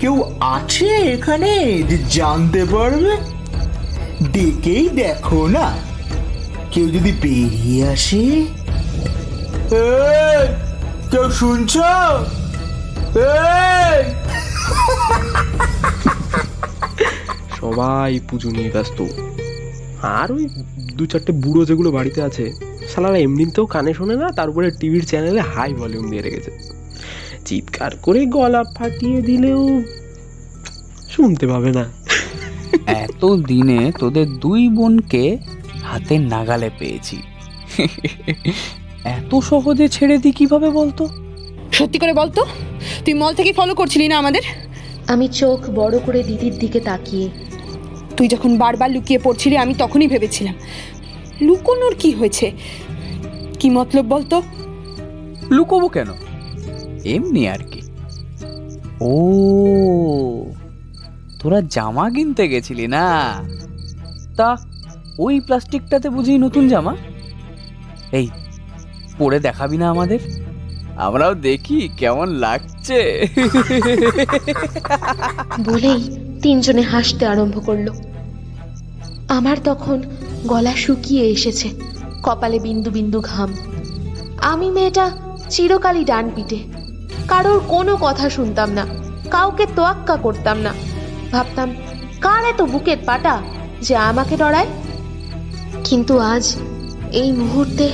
কেউ 0.00 0.14
আছে 0.40 0.90
এখানে 1.14 1.82
যে 1.90 1.98
জানতে 2.10 2.64
পারবে? 2.64 3.14
ডেকেই 4.32 4.88
দেখো 4.88 5.40
না। 5.46 5.66
কেউ 6.72 6.86
যদি 6.88 7.12
বেরিয়ে 7.22 7.82
আসে? 7.88 8.24
কেউ 11.10 11.26
শুনছ? 11.30 11.74
এই! 13.16 14.19
সবাই 17.70 18.20
পুজো 18.28 18.48
নিয়ে 18.50 18.70
ব্যস্ত। 18.70 18.98
আর 20.18 20.28
ওই 20.32 20.44
দু 20.96 21.04
চারটে 21.06 21.32
বুড়ো 21.32 21.62
যেগুলো 21.64 21.90
বাড়িতে 21.90 22.22
আছে 22.22 22.44
সালারা 22.88 23.18
এমনিতেও 23.18 23.66
কানে 23.66 23.92
শোনে 23.94 24.16
না 24.16 24.28
তার 24.32 24.48
উপরে 24.50 24.70
টিভির 24.80 25.04
চ্যানেলে 25.06 25.40
হাই 25.52 25.70
ভলিউম 25.74 26.06
দিয়ে 26.10 26.22
রেখেছে। 26.22 26.50
চিৎকার 27.44 27.92
করে 28.02 28.26
গলা 28.26 28.64
ফাটিয়ে 28.76 29.22
দিলেও 29.22 29.62
শুনতে 31.10 31.44
পাবে 31.46 31.70
না। 31.72 31.84
এত 33.04 33.22
দিনে 33.50 33.92
তোদের 33.98 34.26
দুই 34.36 34.62
বোনকে 34.68 35.24
হাতে 35.82 36.14
নাগালে 36.32 36.70
পেয়েছি। 36.78 37.16
এত 39.16 39.34
সহজে 39.40 39.86
ছেড়ে 39.88 40.18
দিই 40.18 40.32
কীভাবে 40.32 40.70
বলতো? 40.70 41.08
সত্যি 41.72 41.98
করে 41.98 42.12
বলতো? 42.12 42.40
তুই 43.04 43.14
মল 43.14 43.32
থেকে 43.34 43.52
ফলো 43.52 43.74
করছিলি 43.74 44.08
না 44.08 44.16
আমাদের? 44.18 44.42
আমি 45.06 45.28
চোখ 45.28 45.60
বড় 45.70 45.98
করে 45.98 46.22
দিদির 46.22 46.54
দিকে 46.58 46.80
তাকিয়ে 46.80 47.28
তুই 48.20 48.28
যখন 48.28 48.58
বারবার 48.58 48.90
লুকিয়ে 48.90 49.18
পড়ছিলি 49.18 49.56
আমি 49.56 49.74
তখনই 49.78 50.08
ভেবেছিলাম। 50.08 50.54
লুকোনোর 51.40 51.94
কি 51.98 52.10
হয়েছে? 52.10 52.52
কি 53.60 53.70
মতলব 53.70 54.06
বলতো? 54.06 54.42
লুকোবো 55.50 55.88
কেন? 55.88 56.06
এমনি 57.04 57.48
আর 57.48 57.58
কি। 57.58 57.82
ও 59.00 59.12
তোরা 61.40 61.60
জামা 61.60 62.10
কিনতে 62.10 62.48
গেছিলি 62.48 62.86
না? 62.86 63.32
তা 64.36 64.56
ওই 65.18 65.40
প্লাস্টিকটাতে 65.40 66.10
বুঝি 66.10 66.38
নতুন 66.38 66.68
জামা? 66.68 66.96
এই 68.12 68.28
পরে 69.18 69.40
দেখাবি 69.40 69.76
না 69.76 69.90
আমাদের? 69.90 70.18
আমরাও 70.96 71.34
দেখি 71.34 71.88
কেমন 71.96 72.28
লাগছে। 72.28 73.26
বলেই 75.64 76.16
তিনজনে 76.42 76.82
হাসতে 76.82 77.26
আরম্ভ 77.26 77.66
করল। 77.66 78.09
আমার 79.36 79.56
তখন 79.68 79.98
গলা 80.52 80.74
শুকিয়ে 80.84 81.24
এসেছে, 81.34 81.68
কপালে 82.22 82.58
বিন্দু 82.66 82.90
বিন্দু 82.96 83.18
ঘাম। 83.30 83.50
আমি 84.52 84.68
মেয়েটা 84.76 85.06
চিরকালই 85.52 86.04
ডান 86.10 86.26
পিটে 86.34 86.58
কারোর 87.28 87.58
কোনো 87.74 87.92
কথা 88.06 88.26
শুনতাম 88.36 88.68
না, 88.78 88.84
কাউকে 89.34 89.64
তোয়াক্কা 89.76 90.16
করতাম 90.16 90.56
না। 90.66 90.72
ভাবতাম, 91.32 91.68
কার 92.24 92.42
এত 92.50 92.60
বুকের 92.72 92.98
পাটা 93.08 93.34
যে 93.86 93.94
আমাকে 94.10 94.34
ডরায়? 94.36 94.70
কিন্তু 95.84 96.14
আজ 96.32 96.44
এই 97.20 97.30
মুহূর্তে 97.32 97.86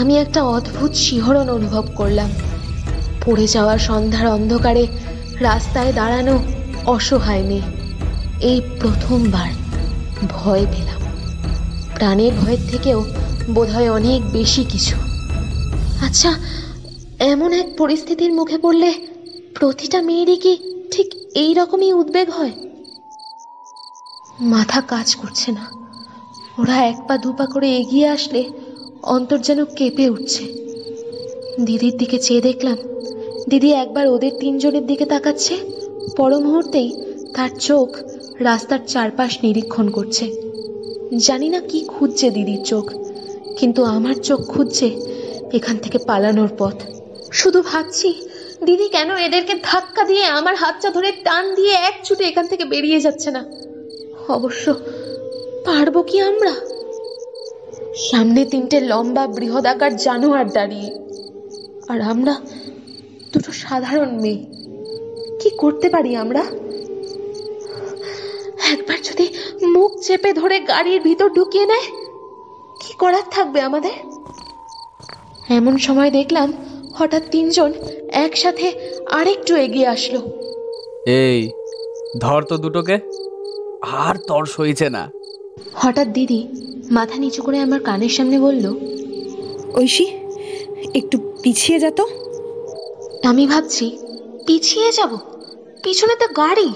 আমি 0.00 0.14
একটা 0.24 0.40
অদ্ভুত 0.56 0.92
শিহরণ 1.04 1.46
অনুভব 1.48 1.84
করলাম। 1.98 2.30
পড়ে 3.24 3.46
যাওয়া 3.54 3.74
সন্ধ্যার 3.88 4.26
অন্ধকারে 4.36 4.84
রাস্তায় 5.48 5.92
দাঁড়ানো 5.92 6.34
অসহায় 6.94 7.44
মেয়ে, 7.48 7.66
এই 8.50 8.58
প্রথমবার। 8.80 9.50
ভয় 10.26 10.66
পেলাম। 10.72 11.00
প্রাণের 11.94 12.32
ভয়ের 12.32 12.58
থেকেও 12.68 13.04
বোধহয় 13.54 13.90
অনেক 13.90 14.30
বেশি 14.32 14.64
কিছু। 14.64 14.96
আচ্ছা 16.06 16.34
এমন 17.18 17.52
এক 17.52 17.66
পরিস্থিতির 17.78 18.32
মুখে 18.32 18.58
পড়লে 18.58 18.94
প্রতিটা 19.54 20.02
মেয়েরই 20.02 20.36
কি 20.36 20.58
ঠিক 20.90 21.14
এই 21.34 21.54
রকমই 21.54 21.92
উদ্বেগ 21.92 22.30
হয়? 22.30 22.52
মাথা 24.40 24.80
কাজ 24.80 25.14
করছে 25.14 25.52
না। 25.52 25.70
ওরা 26.58 26.74
এক 26.74 26.96
পা 27.08 27.18
দু 27.18 27.32
পা 27.32 27.46
করে 27.46 27.76
এগিয়ে 27.76 28.08
আসলে 28.08 28.44
অন্তর 29.02 29.38
যেন 29.38 29.64
কেঁপে 29.64 30.08
উঠছে। 30.08 30.44
দিদির 31.60 31.96
দিকে 31.96 32.18
চেয়ে 32.18 32.40
দেখলাম, 32.40 32.76
দিদি 33.48 33.72
একবার 33.72 34.06
ওদের 34.06 34.30
তিনজনের 34.40 34.86
দিকে 34.86 35.04
তাকাচ্ছে। 35.04 35.58
পর 36.16 36.38
মুহূর্তেই 36.38 37.04
তার 37.34 37.48
চোখ 37.60 37.88
রাস্তার 38.46 38.80
চারপাশ 38.92 39.32
নিরীক্ষণ 39.44 39.86
করছে। 39.90 40.24
জানি 41.26 41.48
না 41.54 41.60
কি 41.70 41.78
খুঁজছে 41.94 42.26
দিদির 42.36 42.62
চোখ, 42.70 42.86
কিন্তু 43.58 43.80
আমার 43.96 44.16
চোখ 44.28 44.40
খুঁজছে 44.52 44.88
এখান 45.58 45.76
থেকে 45.84 45.98
পালানোর 46.08 46.50
পথ। 46.60 46.76
শুধু 47.32 47.60
ভাবছি, 47.70 48.08
দিদি 48.66 48.86
কেন 48.88 49.10
এদেরকে 49.26 49.54
ধাক্কা 49.70 50.02
দিয়ে 50.04 50.24
আমার 50.38 50.54
হাতটা 50.62 50.88
ধরে 50.96 51.10
টান 51.26 51.44
দিয়ে 51.54 51.74
এক 51.88 51.96
ছুটে 52.06 52.24
এখান 52.30 52.46
থেকে 52.46 52.64
বেরিয়ে 52.64 53.00
যাচ্ছে 53.00 53.28
না? 53.36 53.42
অবশ্য 54.36 54.64
পারব 55.66 55.96
কি 56.02 56.16
আমরা? 56.30 56.52
সামনে 58.10 58.40
তিনটে 58.52 58.78
লম্বা 58.90 59.24
বৃহদাকার 59.36 59.92
জানোয়ার 59.96 60.48
দাঁড়িয়ে, 60.56 60.90
আর 61.88 61.98
আমরা 62.12 62.34
দুটো 63.32 63.50
সাধারণ 63.64 64.10
মেয়ে। 64.22 64.42
কি 65.40 65.48
করতে 65.62 65.86
পারি 65.94 66.10
আমরা? 66.24 66.42
একবার 68.72 68.98
যদি 69.02 69.26
মুখ 69.74 69.90
চেপে 70.02 70.32
ধরে 70.32 70.60
গাড়ির 70.60 71.00
ভিতর 71.00 71.28
ঢুকিয়ে 71.28 71.66
নেয় 71.66 71.86
কি 72.80 72.92
করার 72.98 73.26
থাকবে 73.30 73.60
আমাদের? 73.60 73.94
এমন 75.48 75.78
সময় 75.78 76.10
দেখলাম 76.10 76.52
হঠাৎ 76.94 77.22
তিনজন 77.30 77.72
একসাথে 78.26 78.66
আরেকটু 79.10 79.52
এগিয়ে 79.56 79.86
আসলো। 79.86 80.20
এই 81.22 81.40
ধর 82.20 82.42
তো 82.42 82.56
দুটোকে। 82.56 82.96
আর 84.04 84.14
তর 84.28 84.44
সইছে 84.46 84.88
না। 84.90 85.02
হঠাৎ 85.74 86.08
দিদি 86.08 86.40
মাথা 86.90 87.16
নিচু 87.16 87.42
করে 87.42 87.58
আমার 87.58 87.80
কানের 87.80 88.08
সামনে 88.08 88.38
বলল 88.38 88.64
ঐশী 89.74 90.06
একটু 90.94 91.16
পিছিয়ে 91.42 91.78
যা 91.78 91.90
তো। 91.90 92.04
আমি 93.28 93.44
ভাবছি 93.46 93.86
পিছিয়ে 94.46 94.92
যাব? 94.92 95.12
পিছনে 95.84 96.14
তো 96.20 96.26
গাড়ি। 96.36 96.68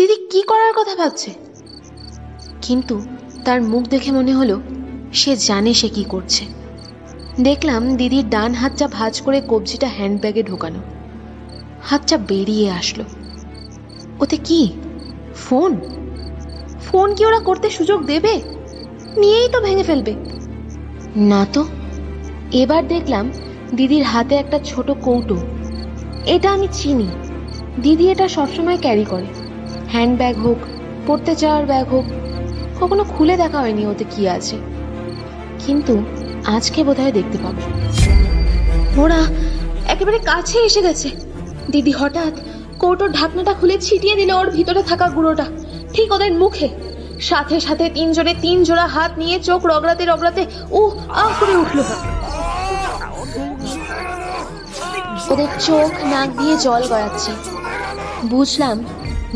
দিদি 0.00 0.16
কি 0.30 0.42
করার 0.42 0.72
কথা 0.76 0.96
ভাবছে? 0.96 1.30
কিন্তু 2.62 3.00
তার 3.44 3.62
মুখ 3.62 3.82
দেখে 3.82 4.12
মনে 4.12 4.34
হলো, 4.34 4.60
সে 5.12 5.36
জানে 5.36 5.74
সে 5.74 5.88
কি 5.88 6.04
করছে। 6.04 6.44
দেখলাম 7.40 7.96
দিদির 7.96 8.28
ডান 8.28 8.54
হাতটা 8.54 8.88
ভাঁজ 8.88 9.20
করে 9.20 9.42
কবজিটা 9.48 9.88
হ্যান্ডব্যাগে 9.96 10.42
ঢোকানো। 10.42 10.78
হাতটা 11.82 12.18
বেরিয়ে 12.18 12.70
আসলো। 12.70 13.04
ওতে 14.20 14.36
কি? 14.36 14.72
ফোন? 15.34 15.80
ফোন 16.86 17.14
কি 17.14 17.26
ওরা 17.26 17.38
করতে 17.38 17.70
সুযোগ 17.70 18.06
দেবে? 18.06 18.40
নিয়েই 19.16 19.48
তো 19.48 19.60
ভেঙে 19.60 19.82
ফেলবে। 19.82 20.14
না 21.16 21.46
তো। 21.52 21.64
এবার 22.52 22.88
দেখলাম 22.88 23.30
দিদির 23.76 24.02
হাতে 24.02 24.34
একটা 24.34 24.58
ছোট 24.64 24.90
কৌটো। 24.90 25.36
এটা 26.26 26.52
আমি 26.52 26.68
চিনি। 26.72 27.06
দিদি 27.82 28.10
এটা 28.10 28.28
সবসময় 28.28 28.78
ক্যারি 28.80 29.04
করে। 29.04 29.49
হ্যান্ডব্যাগ 29.92 30.36
হোক, 30.38 30.58
পড়তে 31.06 31.34
যাওয়ার 31.34 31.66
ব্যাগ 31.66 31.86
হোক, 31.88 32.06
কখনো 32.80 33.04
খুলে 33.04 33.36
দেখা 33.36 33.58
হয়নি 33.60 33.86
ওতে 33.86 34.04
কি 34.10 34.28
আছে। 34.28 34.56
কিন্তু 35.66 35.94
আজকে 36.46 36.84
বোধহয় 36.84 37.12
দেখতে 37.12 37.38
পাবো। 37.38 37.62
ওরা 39.02 39.20
একেবারে 39.88 40.18
কাছে 40.18 40.58
এসে 40.58 40.80
গেছে। 40.82 41.08
দিদি 41.70 41.92
হঠাৎ 41.92 42.34
কৌটোর 42.78 43.10
ঢাকনাটা 43.12 43.52
খুলে 43.54 43.76
ছিটিয়ে 43.78 44.14
দিল 44.14 44.30
ওর 44.30 44.50
ভিতরে 44.50 44.82
থাকা 44.82 45.08
গুঁড়োটা, 45.08 45.46
ঠিক 45.92 46.12
ওদের 46.12 46.32
মুখে। 46.32 46.68
সাথে 47.20 47.60
সাথে 47.60 47.84
তিনজনে 47.90 48.34
তিন 48.40 48.64
জোড়া 48.64 48.86
হাত 48.86 49.12
নিয়ে 49.18 49.36
চোখ 49.38 49.60
রগড়াতে 49.66 50.04
রগড়াতে 50.04 50.46
ও 50.70 50.80
আহ 51.22 51.30
করে 51.40 51.54
উঠল। 51.56 51.78
ওদের 55.30 55.50
চোখ 55.60 55.90
নাক 56.04 56.28
দিয়ে 56.38 56.56
জল 56.56 56.82
গড়াচ্ছে। 56.88 57.32
বুঝলাম 58.30 58.84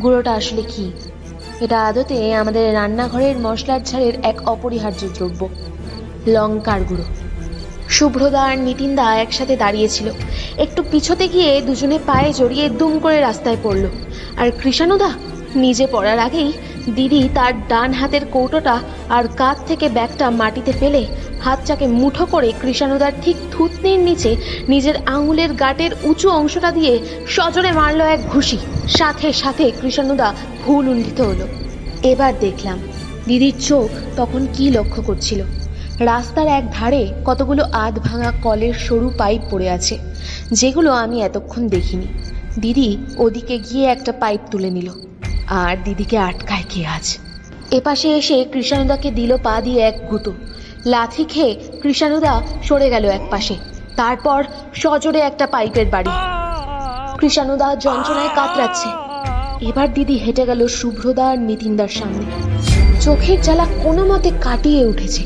গুঁড়োটা 0.02 0.32
আসলে 0.32 0.62
কি? 0.62 0.92
এটা 1.60 1.84
আদতে 1.84 2.34
আমাদের 2.34 2.74
রান্নাঘরের 2.74 3.38
মশলার 3.38 3.80
ঝাড়ের 3.84 4.12
এক 4.22 4.48
অপরিহার্য 4.48 5.08
দ্রব্য, 5.14 5.48
লঙ্কার 6.26 6.80
গুঁড়ো। 6.82 7.04
শুভ্রদা 7.88 8.42
আর 8.42 8.58
নিতিনদা 8.58 9.16
একসাথে 9.16 9.56
দাঁড়িয়েছিল। 9.56 10.10
একটু 10.56 10.82
পিছতে 10.90 11.28
গিয়ে 11.28 11.60
দুজনে 11.60 11.98
পায়ে 12.06 12.32
জড়িয়ে 12.32 12.68
দুম 12.68 12.98
করে 12.98 13.20
রাস্তায় 13.20 13.56
পড়ল। 13.62 13.84
আর 14.36 14.50
কৃষাণুদা 14.62 15.10
নিজে 15.54 15.86
পড়ার 15.92 16.18
আগেই 16.18 16.52
দিদি 16.96 17.28
তার 17.34 17.52
ডান 17.68 17.92
হাতের 17.92 18.24
কৌটোটা 18.26 18.80
আর 19.08 19.24
কাঁধ 19.36 19.58
থেকে 19.66 19.88
ব্যাগটা 19.88 20.30
মাটিতে 20.30 20.72
ফেলে 20.72 21.06
হাতটাকে 21.40 21.86
মুঠো 21.86 22.26
করে 22.26 22.52
কৃষাণুদার 22.62 23.12
ঠিক 23.22 23.36
থুতনির 23.52 23.98
নিচে 23.98 24.36
নিজের 24.68 24.96
আঙুলের 25.06 25.52
গাটের 25.52 25.90
উঁচু 26.04 26.30
অংশটা 26.30 26.70
দিয়ে 26.72 26.98
সজোরে 27.26 27.72
মারল 27.72 28.00
এক 28.00 28.20
ঘুষি। 28.28 28.58
সাথে 28.88 29.32
সাথে 29.32 29.64
কৃষাণুদা 29.80 30.34
ভুল 30.64 30.88
উন্ডিত 30.88 31.20
হলো। 31.20 31.46
এবার 32.02 32.32
দেখলাম 32.40 32.78
দিদির 33.26 33.54
চোখ 33.60 33.88
তখন 34.16 34.46
কি 34.54 34.70
লক্ষ্য 34.70 35.02
করছিল। 35.02 35.42
রাস্তার 36.00 36.46
এক 36.46 36.64
ধারে 36.72 37.12
কতগুলো 37.24 37.64
আধ 37.72 37.98
ভাঙা 37.98 38.32
কলের 38.42 38.74
সরু 38.74 39.10
পাইপ 39.18 39.40
পড়ে 39.50 39.70
আছে, 39.70 39.98
যেগুলো 40.52 40.92
আমি 40.92 41.22
এতক্ষণ 41.22 41.68
দেখিনি। 41.68 42.06
দিদি 42.60 42.96
ওদিকে 43.16 43.58
গিয়ে 43.58 43.84
একটা 43.86 44.12
পাইপ 44.12 44.40
তুলে 44.50 44.70
নিল। 44.70 44.90
আর 45.48 45.76
দিদিকে 45.84 46.18
আটকায় 46.18 46.64
কে 46.68 46.86
আজ? 46.86 47.18
এপাশে 47.70 48.08
এসে 48.08 48.44
কৃষাণুদাকে 48.52 49.10
দিল 49.10 49.36
পা 49.42 49.60
দিয়ে 49.60 49.80
এক 49.80 50.06
গুঁতো। 50.08 50.32
লাথি 50.86 51.24
খেয়ে 51.24 51.54
কৃষাণুদা 51.82 52.42
সরে 52.62 52.90
গেল 52.90 53.04
এক 53.04 53.20
পাশে। 53.30 53.54
তারপর 53.96 54.44
সজোরে 54.74 55.20
একটা 55.20 55.46
পাইপের 55.46 55.86
বাড়ি। 55.86 56.10
কৃষাণুদা 57.18 57.76
যন্ত্রণায় 57.76 58.28
কাতরাচ্ছে। 58.34 58.88
এবার 59.64 59.94
দিদি 59.94 60.16
হেঁটে 60.16 60.46
গেল 60.46 60.66
শুভ্রদা 60.66 61.26
আর 61.26 61.38
নিতিনদার 61.38 61.88
সামনে। 61.88 62.24
চোখের 63.00 63.42
জ্বালা 63.42 63.66
কোনো 63.82 64.06
মতে 64.06 64.30
কাটিয়ে 64.40 64.84
উঠেছে। 64.84 65.22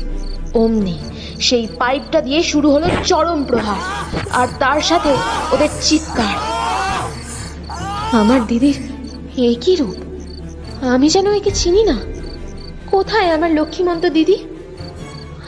অমনি 0.53 0.97
সেই 1.39 1.67
পাইপটা 1.79 2.21
দিয়ে 2.21 2.43
শুরু 2.43 2.71
হলো 2.71 2.87
চরম 3.05 3.43
প্রহার, 3.43 3.81
আর 4.31 4.47
তার 4.59 4.81
সাথে 4.81 5.15
ওদের 5.51 5.69
চিৎকার। 5.81 6.35
আমার 8.19 8.47
দিদির 8.47 8.77
কি 9.61 9.75
রূপ। 9.75 10.08
আমি 10.81 11.09
যেন 11.09 11.33
একে 11.33 11.51
চিনি 11.51 11.83
না। 11.83 11.99
কোথায় 12.87 13.29
আমার 13.29 13.53
লক্ষ্মীমন্ত 13.53 14.05
দিদি? 14.05 14.37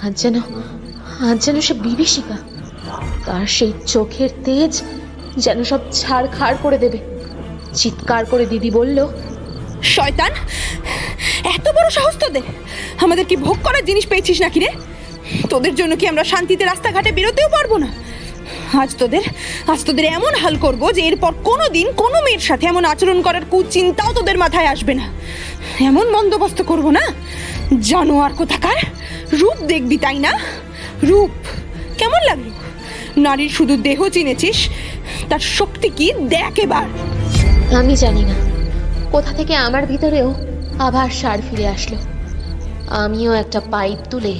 আজ 0.01 0.21
যেন 0.21 0.35
আজ 1.19 1.45
যেন 1.45 1.61
সে 1.61 1.73
বিভীষিকা। 1.73 2.37
তার 3.25 3.45
সেই 3.45 3.73
চোখের 3.87 4.29
তেজ 4.45 4.81
যেন 5.37 5.63
সব 5.63 5.79
ছাড় 5.91 6.27
খাড় 6.39 6.57
করে 6.61 6.77
দেবে। 6.77 6.97
চিৎকার 7.73 8.25
করে 8.25 8.45
দিদি 8.45 8.71
বলল, 8.71 9.07
শয়তান, 9.83 10.31
এত 11.43 11.69
বড় 11.69 11.89
সাহস 11.89 12.17
তোদের। 12.17 12.41
আমাদের 13.01 13.25
কি 13.25 13.35
ভোগ 13.35 13.57
করার 13.63 13.85
জিনিস 13.85 14.07
পেয়েছিস 14.07 14.41
নাকি 14.41 14.59
রে? 14.59 14.69
তোদের 15.49 15.75
জন্য 15.75 15.95
কি 15.95 16.07
আমরা 16.07 16.23
শান্তিতে 16.23 16.65
রাস্তাঘাটে 16.65 17.11
বেরোতেও 17.11 17.49
পারব 17.49 17.77
না? 17.77 17.87
আজ 18.79 18.89
তোদের 18.97 19.25
আজ 19.67 19.79
তোদের 19.87 20.05
এমন 20.17 20.33
হাল 20.41 20.55
করব 20.55 20.81
যে 20.91 21.01
এরপর 21.01 21.31
কোনো 21.43 21.65
দিন 21.69 21.87
কোনো 22.01 22.17
মেয়ের 22.25 22.43
সাথে 22.49 22.65
এমন 22.67 22.83
আচরণ 22.85 23.19
করার 23.21 23.45
কুচিন্তাও 23.51 24.11
তোদের 24.13 24.37
মাথায় 24.37 24.71
আসবে 24.73 24.93
না। 24.93 25.05
এমন 25.89 26.05
বন্দোবস্ত 26.15 26.59
করব 26.61 26.85
না? 26.89 27.03
জানোয়ার 27.89 28.33
কোথাকার? 28.33 28.79
রূপ 29.39 29.57
দেখবি, 29.67 29.97
তাই 29.97 30.19
না? 30.19 30.31
রূপ, 31.03 31.31
কেমন 31.97 32.21
লাগল? 32.29 32.49
নারীর 33.17 33.49
শুধু 33.49 33.73
দেহ 33.77 33.99
চিনেছিস, 34.09 34.69
তার 35.29 35.39
শক্তি 35.39 35.89
কি? 35.89 36.07
দেখ 36.35 36.53
এবার। 36.59 36.87
আমি 37.79 37.95
জানি 37.95 38.23
না, 38.29 38.35
কোথা 39.11 39.31
থেকে 39.33 39.55
আমার 39.55 39.85
ভিতরেও 39.85 40.33
আবার 40.79 41.09
সার 41.09 41.39
ফিরে 41.49 41.67
আসলো। 41.67 41.97
আমিও 43.03 43.31
একটা 43.33 43.59
পাইপ 43.73 43.99
তুলে 44.09 44.33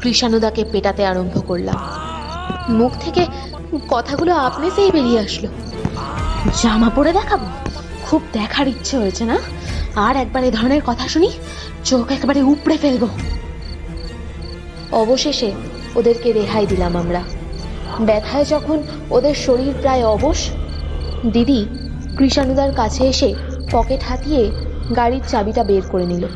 কৃষাণুদাকে 0.00 0.64
পেটাতে 0.72 1.02
আরম্ভ 1.06 1.34
করলাম। 1.46 1.78
মুখ 2.68 2.92
থেকে 3.00 3.22
কথাগুলো 3.90 4.34
আপনিতেই 4.34 4.90
বেরিয়ে 4.90 5.20
আসলো। 5.20 5.48
জামা 6.62 6.90
পরে 6.90 7.12
দেখাবো? 7.12 7.46
খুব 8.02 8.22
দেখার 8.32 8.68
ইচ্ছে 8.68 8.96
হয়েছে 8.96 9.24
না? 9.24 9.38
আর 9.94 10.16
একবার 10.16 10.44
এ 10.44 10.50
ধরনের 10.50 10.80
কথা 10.86 11.08
শুনি, 11.08 11.30
চোখ 11.84 12.12
একেবারে 12.12 12.42
উপড়ে 12.42 12.76
ফেলব। 12.76 13.08
অবশেষে 14.92 15.52
ওদেরকে 15.94 16.32
রেহাই 16.32 16.66
দিলাম 16.66 16.96
আমরা। 16.96 17.22
ব্যথায় 18.00 18.44
যখন 18.44 18.82
ওদের 19.10 19.34
শরীর 19.34 19.74
প্রায় 19.80 20.06
অবশ, 20.06 20.50
দিদি 21.32 21.66
কৃষাণুদার 22.18 22.72
কাছে 22.72 23.04
এসে 23.04 23.34
পকেট 23.72 24.02
হাতিয়ে 24.02 24.50
গাড়ির 24.96 25.22
চাবিটা 25.28 25.64
বের 25.64 25.82
করে 25.82 26.06
নিল। 26.06 26.26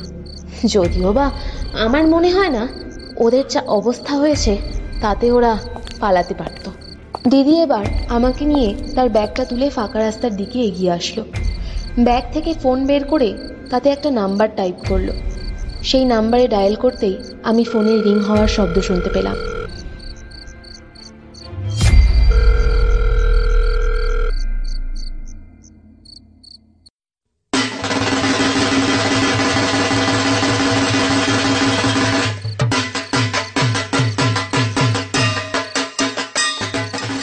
যদিও 0.66 1.12
বা 1.12 1.30
আমার 1.72 2.08
মনে 2.08 2.30
হয় 2.30 2.50
না, 2.50 2.68
ওদের 3.16 3.44
যা 3.48 3.62
অবস্থা 3.66 4.16
হয়েছে, 4.16 4.58
তাতে 5.00 5.32
ওরা 5.32 5.58
পালাতে 6.00 6.34
পারত। 6.34 6.70
দিদি 7.30 7.60
এবার 7.60 7.84
আমাকে 8.08 8.44
নিয়ে 8.44 8.74
তার 8.94 9.08
ব্যাগটা 9.08 9.44
তুলে 9.44 9.70
ফাঁকা 9.70 9.98
রাস্তার 9.98 10.36
দিকে 10.36 10.58
এগিয়ে 10.60 10.92
আসলো। 10.92 11.24
ব্যাগ 11.98 12.22
থেকে 12.32 12.54
ফোন 12.54 12.86
বের 12.86 13.04
করে 13.04 13.34
তাতে 13.70 13.90
একটা 13.90 14.10
নাম্বার 14.10 14.48
টাইপ 14.56 14.74
করল। 14.88 15.08
সেই 15.82 16.04
নাম্বারে 16.04 16.48
ডায়াল 16.48 16.74
করতেই 16.74 17.16
আমি 17.42 17.64
ফোনের 17.64 18.04
রিং 18.04 18.18
হওয়ার 18.20 18.48
শব্দ 18.48 18.80
শুনতে 18.80 19.10
পেলাম। 19.10 19.36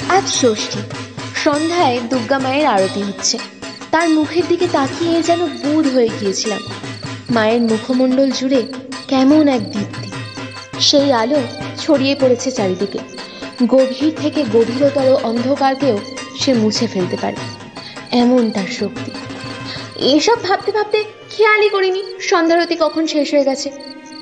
আজ 0.10 0.28
ষষ্ঠী। 0.28 0.80
সন্ধ্যায় 1.36 2.00
দুর্গা 2.10 2.40
মায়ের 2.40 2.66
আরতি 2.66 3.04
হচ্ছে। 3.04 3.38
তার 3.92 4.10
মুখের 4.10 4.44
দিকে 4.48 4.68
তাকিয়ে 4.72 5.22
যেন 5.22 5.46
বুধ 5.46 5.88
হয়ে 5.88 6.10
গিয়েছিলাম। 6.20 6.60
মায়ের 7.30 7.62
মুখমণ্ডল 7.62 8.32
জুড়ে 8.32 8.64
কেমন 9.08 9.48
এক 9.48 9.72
দীপ্তি। 9.72 10.12
সেই 10.80 11.14
আলো 11.14 11.42
ছড়িয়ে 11.78 12.16
পড়েছে 12.22 12.52
চারিদিকে। 12.52 13.00
গভীর 13.68 14.14
থেকে 14.22 14.44
গভীরতর 14.54 15.14
অন্ধকারকেও 15.24 15.98
সে 16.40 16.54
মুছে 16.54 16.88
ফেলতে 16.88 17.18
পারে। 17.22 17.36
এমন 18.12 18.52
তার 18.52 18.68
শক্তি। 18.72 19.12
এসব 19.96 20.44
ভাবতে 20.44 20.72
ভাবতে 20.72 21.04
খেয়ালই 21.30 21.70
করিনি, 21.70 22.04
সন্ধ্যারতি 22.20 22.76
কখন 22.80 23.08
শেষ 23.08 23.34
হয়ে 23.34 23.44
গেছে। 23.44 23.72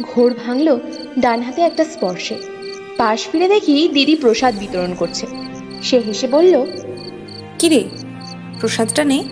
ঘোর 0.01 0.33
ভাঙলো 0.45 0.79
ডান 1.19 1.41
হাতে 1.41 1.61
একটা 1.61 1.83
স্পর্শে। 1.83 2.35
পাশ 2.97 3.27
ফিরে 3.31 3.47
দেখি 3.47 3.89
দিদি 3.93 4.15
প্রসাদ 4.15 4.59
বিতরণ 4.59 4.93
করছে। 4.93 5.46
সে 5.81 5.99
হেসে 5.99 6.27
বলল 6.27 6.65
কিরে 7.59 7.83
প্রসাদটা 8.59 9.03
নে। 9.03 9.23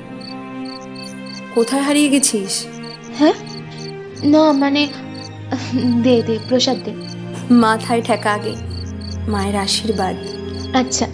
কোথায় 1.55 1.81
হারিয়ে 1.81 2.09
গেছিস? 2.09 2.65
হ্যাঁ? 3.19 3.33
না 4.23 4.51
মানে 4.51 4.87
দে 6.03 6.21
দে 6.21 6.39
প্রসাদ 6.49 6.77
দে। 6.83 6.93
মাথায় 7.51 8.01
ঠেকা 8.01 8.33
আগে 8.33 8.55
মায়ের 9.27 9.55
আশীর্বাদ। 9.55 10.15
আচ্ছা। 10.75 11.07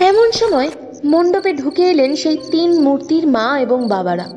এমন 0.00 0.32
সময় 0.32 0.70
মণ্ডপে 1.04 1.52
ঢুকে 1.52 1.82
এলেন 1.90 2.16
সেই 2.16 2.36
তিন 2.50 2.80
মূর্তির 2.82 3.26
মা 3.26 3.58
এবং 3.60 3.88
বাবারা। 3.88 4.30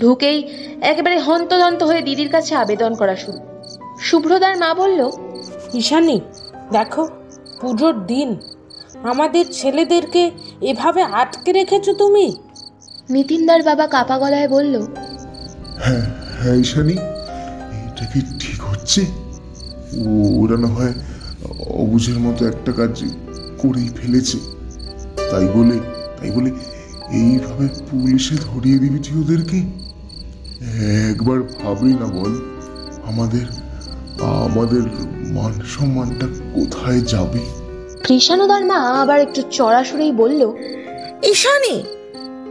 ঢুকেই 0.00 0.48
একেবারে 0.80 1.18
হন্তদন্ত 1.18 1.82
হয়ে 1.82 2.02
দিদির 2.02 2.28
কাছে 2.28 2.54
আবেদন 2.54 2.94
করা 2.94 3.16
শুরু। 3.16 3.38
শুভ্রদার 4.00 4.56
মা 4.56 4.74
বলল 4.74 5.10
ঈশানী 5.74 6.20
দেখো 6.72 7.08
পুজোর 7.60 8.06
দিন। 8.06 8.36
আমাদের 9.02 9.44
ছেলেদেরকে 9.52 10.30
এভাবে 10.60 11.02
আটকে 11.02 11.52
রেখেছো 11.52 11.94
তুমি? 11.94 12.36
নিতিনদার 13.10 13.62
বাবা 13.62 13.86
কাপা 13.86 14.18
গলায় 14.18 14.48
বলল 14.48 14.80
হ্যাঁ 15.78 16.00
হ্যাঁ 16.42 16.56
ঈশানি 16.56 16.92
এটা 17.86 18.04
কি 18.06 18.20
ঠিক 18.40 18.62
হচ্ছে? 18.62 19.06
ও- 19.96 20.42
ওরা 20.42 20.56
না 20.56 20.66
হয় 20.66 20.92
অবুঝের 21.68 22.18
মতো 22.18 22.46
একটা 22.46 22.72
কাজ 22.72 23.04
করেই 23.58 23.88
ফেলেছে। 23.88 24.38
তাই 25.30 25.48
বলে 25.54 25.78
তাই 26.20 26.30
বলে 26.30 26.50
এইভাবে 27.10 27.68
পুলিশে 27.90 28.34
ধরিয়ে 28.34 28.78
দিবি 28.78 28.98
তুই 28.98 29.20
ওদেরকে? 29.20 29.62
একবার 31.10 31.42
ভাবলি 31.42 31.94
না 31.94 32.06
বল 32.06 32.40
আমাদের 33.04 33.46
আমাদের 34.22 34.82
মান 35.32 35.52
সম্মানটা 35.52 36.26
কোথায় 36.26 37.00
যাবে? 37.00 37.38
কৃষাণুদার 38.04 38.64
মা 38.64 38.74
আবার 38.74 39.20
একটু 39.20 39.42
চড়াসুরেই 39.50 40.12
বলল 40.12 40.52
ঈশানী 41.22 41.82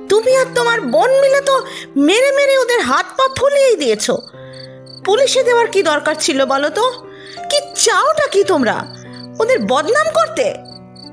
তুমি 0.10 0.36
আর 0.36 0.46
তোমার 0.56 0.82
বোন 0.82 1.10
মিলে 1.10 1.42
তো 1.42 1.62
মেরে 1.98 2.32
মেরে 2.32 2.58
ওদের 2.58 2.82
হাত 2.82 3.06
পা 3.18 3.28
ফুলিয়েই 3.38 3.76
দিয়েছ। 3.76 4.12
পুলিশে 5.06 5.44
দেওয়ার 5.44 5.68
কি 5.68 5.84
দরকার 5.84 6.16
ছিল 6.20 6.46
বলো 6.46 6.70
তো? 6.70 6.92
কি 7.50 7.60
চাওটা 7.76 8.28
কি 8.28 8.44
তোমরা? 8.44 8.96
ওদের 9.40 9.60
বদনাম 9.60 10.06
করতে? 10.14 10.54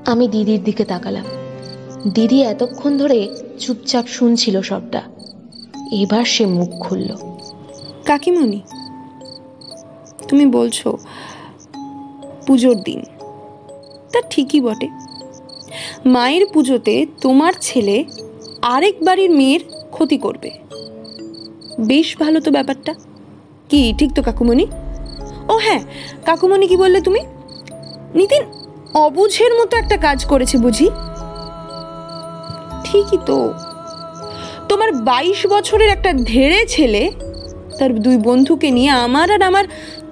আমি 0.05 0.27
দিদির 0.27 0.63
দিকে 0.63 0.85
তাকালাম। 0.85 1.25
দিদি 2.13 2.41
এতক্ষণ 2.43 2.97
ধরে 2.97 3.29
চুপচাপ 3.59 4.07
শুনছিল 4.07 4.61
সবটা। 4.61 5.01
এবার 5.91 6.25
সে 6.25 6.45
মুখ 6.45 6.69
খুলল। 6.79 7.15
কাকিমণি 8.05 8.61
তুমি 10.27 10.45
বলছো 10.45 10.97
পুজোর 12.47 12.75
দিন। 12.75 13.03
তা 14.13 14.21
ঠিকই 14.29 14.61
বটে। 14.61 14.87
মায়ের 16.05 16.45
পুজোতে 16.53 17.05
তোমার 17.21 17.53
ছেলে 17.61 18.05
আরেক 18.61 18.95
বাড়ির 19.01 19.29
মেয়ের 19.29 19.59
ক্ষতি 19.91 20.17
করবে। 20.17 20.51
বেশ 21.79 22.17
ভালো 22.17 22.39
তো 22.39 22.51
ব্যাপারটা। 22.51 22.93
কি, 23.69 23.93
ঠিক 23.97 24.13
তো 24.13 24.23
কাকুমণি? 24.23 24.67
ও 25.49 25.57
হ্যাঁ 25.57 25.79
কাকুমণি 26.25 26.67
কি 26.67 26.77
বললে 26.77 27.01
তুমি? 27.01 27.19
নিতিন 28.15 28.43
অবুঝের 28.93 29.53
মতো 29.53 29.77
একটা 29.77 29.97
কাজ 29.97 30.25
করেছে 30.25 30.57
বুঝি? 30.57 30.89
ঠিকই 32.83 33.17
তো। 33.25 33.53
তোমার 34.69 34.91
বাইশ 34.91 35.47
বছরের 35.47 35.89
একটা 35.89 36.13
ধেড়ে 36.13 36.65
ছেলে, 36.67 37.11
তার 37.79 37.99
দুই 37.99 38.17
বন্ধুকে 38.17 38.71
নিয়ে 38.71 38.89
আমার 38.89 39.31
আর 39.31 39.41
আমার 39.41 39.65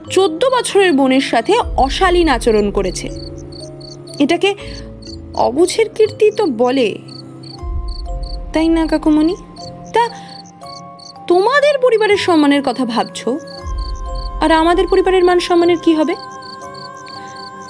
চোদ্দ 0.10 0.46
বছরের 0.46 0.94
বোনের 0.94 1.22
সাথে 1.22 1.54
অশালীন 1.78 2.30
আচরণ 2.30 2.72
করেছে। 2.72 3.10
এটাকে 4.20 4.56
অবুঝের 5.34 5.90
কীর্তি 5.90 6.32
তো 6.32 6.46
বলে। 6.46 6.96
তাই 8.54 8.68
না, 8.68 8.88
কাকুমণি? 8.88 9.36
তা 9.94 10.10
তোমাদের 11.28 11.80
পরিবারের 11.82 12.18
সম্মানের 12.18 12.64
কথা 12.66 12.86
ভাবছ? 12.86 13.28
আর 14.42 14.52
আমাদের 14.52 14.88
পরিবারের 14.88 15.24
মান 15.24 15.40
সম্মানের 15.40 15.78
কি 15.84 15.94
হবে? 15.94 16.16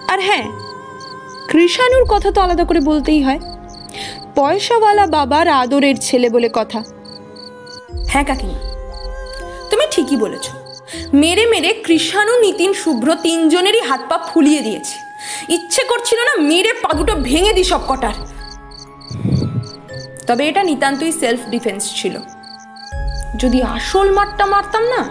আর 0.08 0.20
হ্যাঁ 0.20 0.52
কৃষাণুর 1.48 2.06
কথা 2.10 2.32
তো 2.32 2.42
আলাদা 2.42 2.66
করে 2.66 2.80
বলতেই 2.80 3.24
হয়। 3.24 3.40
পয়সাওয়ালা 4.36 5.08
বাবার 5.08 5.48
আদরের 5.48 5.96
ছেলে 6.02 6.30
বলে 6.30 6.50
কথা। 6.54 6.84
হ্যাঁ 8.08 8.26
কাকিমা, 8.26 8.60
তুমি 9.70 9.86
ঠিকই 9.92 10.18
বলেছ। 10.18 10.50
মেরে 11.14 11.46
মেরে 11.46 11.74
কৃষাণু 11.86 12.40
নিতিন 12.40 12.74
শুভ্র 12.74 13.16
তিনজনেরই 13.16 13.82
হাত 13.82 14.02
পা 14.10 14.18
ফুলিয়ে 14.18 14.62
দিয়েছে। 14.62 14.96
ইচ্ছে 15.50 15.84
করছিল 15.84 16.20
না 16.20 16.36
মেরে 16.42 16.74
পা 16.74 16.94
দুটো 16.94 17.16
ভেঙে 17.16 17.54
দিই 17.54 17.64
সব 17.64 17.80
কটার 17.88 18.14
তবে 20.28 20.48
এটা 20.48 20.64
নিতান্তই 20.64 21.12
সেলফ 21.12 21.40
ডিফেন্স 21.50 21.94
ছিল। 21.96 22.20
যদি 23.38 23.64
আসল 23.64 24.12
মারটা 24.12 24.46
মারতাম 24.46 24.84
না 24.84 25.10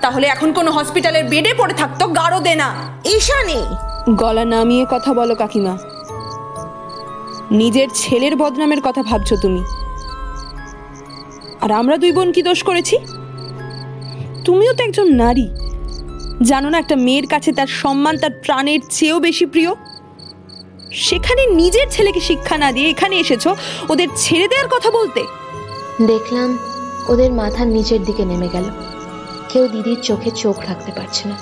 তাহলে 0.00 0.26
এখন 0.26 0.52
কোনো 0.52 0.70
হসপিটালের 0.70 1.24
বেডে 1.24 1.54
পড়ে 1.54 1.74
থাকতো 1.74 2.06
গাঢ় 2.06 2.40
দে 2.40 2.54
না 2.54 2.74
ঈশানী! 3.04 3.60
গলা 4.10 4.44
নামিয়ে 4.44 4.86
কথা 4.90 5.14
বলো 5.14 5.34
কাকিমা। 5.34 5.78
নিজের 7.50 7.88
ছেলের 7.94 8.36
বদনামের 8.36 8.80
কথা 8.82 9.02
ভাবছ 9.02 9.32
তুমি। 9.42 9.64
আর 11.60 11.70
আমরা 11.70 11.96
দুই 11.96 12.12
বোন 12.12 12.32
কি 12.32 12.42
দোষ 12.42 12.62
করেছি? 12.62 12.96
তুমিও 14.44 14.72
তো 14.72 14.84
একজন 14.84 15.14
নারী। 15.14 15.48
জানো 16.42 16.68
না 16.68 16.78
একটা 16.78 16.96
মেয়ের 16.96 17.26
কাছে 17.26 17.52
তার 17.52 17.66
সম্মান 17.66 18.18
তার 18.18 18.30
প্রাণের 18.30 18.80
চেয়েও 18.90 19.18
বেশি 19.20 19.46
প্রিয়? 19.46 19.74
সেখানে 20.92 21.46
নিজের 21.46 21.86
ছেলেকে 21.90 22.20
শিক্ষা 22.20 22.58
না 22.58 22.72
দিয়ে 22.72 22.90
এখানে 22.90 23.16
এসেছ 23.16 23.46
ওদের 23.88 24.08
ছেড়ে 24.16 24.48
দেওয়ার 24.48 24.68
কথা 24.68 24.90
বলতে? 24.90 25.24
দেখলাম 26.06 26.58
ওদের 27.08 27.32
মাথার 27.32 27.66
নিচের 27.66 28.02
দিকে 28.04 28.24
নেমে 28.24 28.48
গেল। 28.52 28.64
কেউ 29.48 29.68
দিদির 29.68 30.00
চোখে 30.00 30.30
চোখ 30.30 30.58
রাখতে 30.58 30.92
পারছে 30.92 31.28
না। 31.28 31.36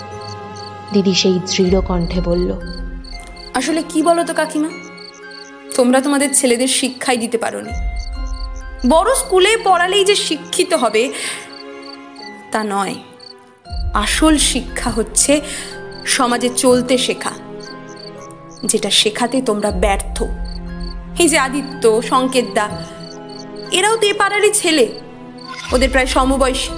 দিদি 0.92 1.14
সেই 1.14 1.40
দৃঢ় 1.50 1.80
কণ্ঠে 1.80 2.20
বলল 2.20 2.50
আসলে 3.54 3.82
কি 3.88 4.02
বলো 4.02 4.24
তো 4.24 4.34
কাকিমা? 4.34 4.68
তোমরা 5.74 6.00
তোমাদের 6.00 6.28
ছেলেদের 6.34 6.68
শিক্ষাই 6.68 7.16
দিতে 7.16 7.38
পারোনি। 7.38 7.70
বড় 8.88 9.14
স্কুলে 9.14 9.56
পড়ালেই 9.64 10.04
যে 10.04 10.14
শিক্ষিত 10.14 10.74
হবে 10.74 11.12
তা 12.52 12.64
নয়। 12.64 12.94
আসল 13.94 14.36
শিক্ষা 14.36 14.90
হচ্ছে 14.90 15.40
সমাজে 16.06 16.48
চলতে 16.48 16.98
শেখা, 16.98 17.30
যেটা 18.64 18.90
শেখাতে 18.90 19.42
তোমরা 19.42 19.70
ব্যর্থ। 19.70 20.22
এই 21.18 21.28
যে 21.28 21.38
আদিত্য 21.38 22.02
সংকেত 22.02 22.44
দা 22.54 22.68
এরাও 23.70 23.96
তো 23.96 24.06
এ 24.06 24.12
পাড়ারই 24.12 24.50
ছেলে। 24.52 24.86
ওদের 25.72 25.90
প্রায় 25.90 26.06
সমবয়সী। 26.06 26.72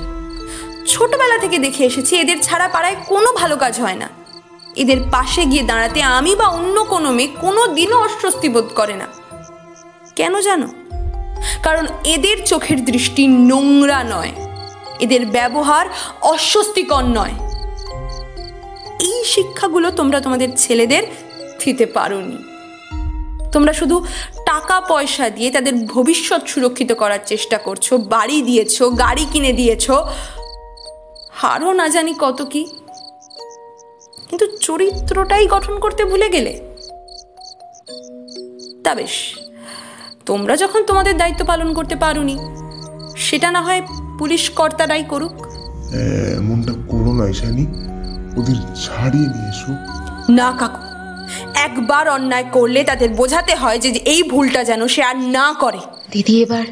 ছোটবেলা 0.87 1.39
থেকে 1.39 1.59
দেখে 1.59 1.85
এসেছি, 1.85 2.17
এদের 2.17 2.43
ছাড়া 2.43 2.69
পাড়ায় 2.69 2.97
কোনো 3.07 3.33
ভালো 3.33 3.57
কাজ 3.57 3.81
হয় 3.81 3.95
না। 3.95 4.09
এদের 4.77 4.97
পাশে 5.13 5.45
গিয়ে 5.45 5.63
দাঁড়াতে 5.63 6.03
আমি 6.03 6.37
বা 6.37 6.47
অন্য 6.49 6.85
কোনো 6.85 7.11
মেয়ে 7.11 7.29
কোনো 7.41 7.67
দিনও 7.67 7.99
অস্বস্তি 7.99 8.49
বোধ 8.49 8.69
করে 8.75 8.95
না। 8.95 9.07
কেন 10.17 10.41
জানো? 10.41 10.69
কারণ 11.63 11.87
এদের 12.05 12.45
চোখের 12.47 12.85
দৃষ্টি 12.85 13.27
নোংরা 13.27 14.05
নয়। 14.05 14.44
এদের 15.05 15.23
ব্যবহার 15.27 15.87
অস্বস্তিকর 16.23 17.05
নয়। 17.15 17.35
এই 19.01 19.25
শিক্ষাগুলো 19.25 19.89
তোমরা 19.91 20.19
তোমাদের 20.21 20.49
ছেলেদের 20.57 21.05
দিতে 21.65 21.87
পারোনি। 21.87 22.39
তোমরা 23.53 23.73
শুধু 23.73 23.97
টাকা 24.47 24.77
পয়সা 24.81 25.27
দিয়ে 25.31 25.51
তাদের 25.51 25.75
ভবিষ্যৎ 25.87 26.43
সুরক্ষিত 26.47 26.91
করার 26.93 27.23
চেষ্টা 27.27 27.59
করছ, 27.59 27.87
বাড়ি 27.93 28.39
দিয়েছ, 28.43 28.77
গাড়ি 28.99 29.25
কিনে 29.33 29.53
দিয়েছ। 29.53 29.87
হারও 31.33 31.71
না 31.73 31.87
জানি 31.89 32.13
কত 32.19 32.43
কি। 32.43 32.63
কিন্তু 34.29 34.47
চরিত্রটাই 34.61 35.45
গঠন 35.47 35.75
করতে 35.81 36.03
ভুলে 36.05 36.29
গেলে? 36.29 36.53
তা 38.85 38.93
বেশ, 38.95 39.15
তোমরা 40.27 40.55
যখন 40.57 40.81
তোমাদের 40.85 41.15
দায়িত্ব 41.17 41.43
পালন 41.47 41.69
করতে 41.75 41.97
পারোনি, 41.97 42.37
সেটা 43.17 43.49
না 43.51 43.61
হয় 43.63 43.83
পুলিশ 44.19 44.51
কর্তারাই 44.51 45.05
করুক। 45.05 45.33
এমনটা 46.39 46.73
করো 46.89 47.13
না 47.13 47.29
ঈশানী। 47.29 47.67
ওদের 48.41 48.55
ছাড়িয়ে 48.55 49.27
নিয়ে 49.27 49.49
এসো। 49.49 49.73
না 50.33 50.53
কাকু 50.59 50.81
একবার 51.55 52.09
অন্যায় 52.09 52.45
করলে 52.53 52.85
তাদের 52.85 53.11
বোঝাতে 53.11 53.55
হয় 53.55 53.79
যে 53.79 53.89
এই 53.89 54.23
ভুলটা 54.23 54.65
যেন 54.65 54.89
সে 54.89 55.03
আর 55.03 55.17
না 55.17 55.55
করে। 55.61 55.79
দিদি 56.11 56.43
এবার 56.43 56.65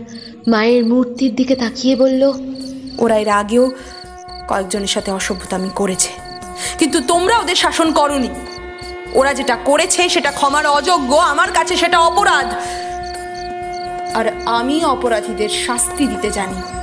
মায়ের 0.49 0.87
মূর্তির 0.87 1.35
দিকে 1.35 1.55
তাকিয়ে 1.57 1.97
বলল 1.97 2.33
ওরা 2.99 3.17
এর 3.17 3.29
আগেও 3.29 3.71
কয়েকজনের 4.49 4.87
সাথে 4.87 5.11
অসভ্যতামি 5.13 5.71
করেছে। 5.75 6.09
কিন্তু 6.79 7.01
তোমরা 7.01 7.39
ওদের 7.39 7.55
শাসন 7.55 7.93
করনি। 7.93 8.29
ওরা 9.15 9.35
যেটা 9.35 9.57
করেছে 9.57 10.09
সেটা 10.09 10.31
ক্ষমার 10.31 10.67
অযোগ্য 10.67 11.15
আমার 11.15 11.53
কাছে 11.53 11.77
সেটা 11.77 11.99
অপরাধ। 11.99 12.47
আর 14.15 14.33
আমি 14.47 14.85
অপরাধীদের 14.85 15.49
শাস্তি 15.49 16.07
দিতে 16.07 16.31
জানি। 16.31 16.82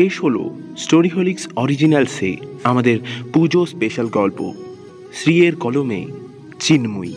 শেষ 0.00 0.14
হলো 0.24 0.42
স্টোরিহোলিক্স 0.76 1.48
অরিজিনালসে 1.56 2.36
আমাদের 2.64 2.98
পুজো 3.32 3.66
স্পেশাল 3.66 4.08
গল্প, 4.08 4.52
শ্রীয়ের 5.14 5.56
কলমে 5.56 6.06
চিন্ময়ী। 6.60 7.14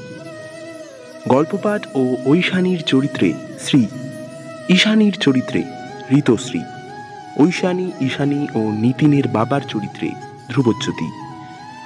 গল্পপাঠ 1.28 1.82
ও 1.96 2.04
ঐশানীর 2.26 2.82
চরিত্রে 2.82 3.34
শ্রী, 3.60 3.82
ঈশানীর 4.70 5.16
চরিত্রে 5.20 5.64
ঋতশ্রী, 6.18 6.62
ঐশানী, 7.40 7.92
ঈশানী 8.02 8.48
ও 8.56 8.62
নিতিনের 8.72 9.28
বাবার 9.28 9.62
চরিত্রে 9.70 10.10
ধ্রুবজ্যোতি, 10.50 11.10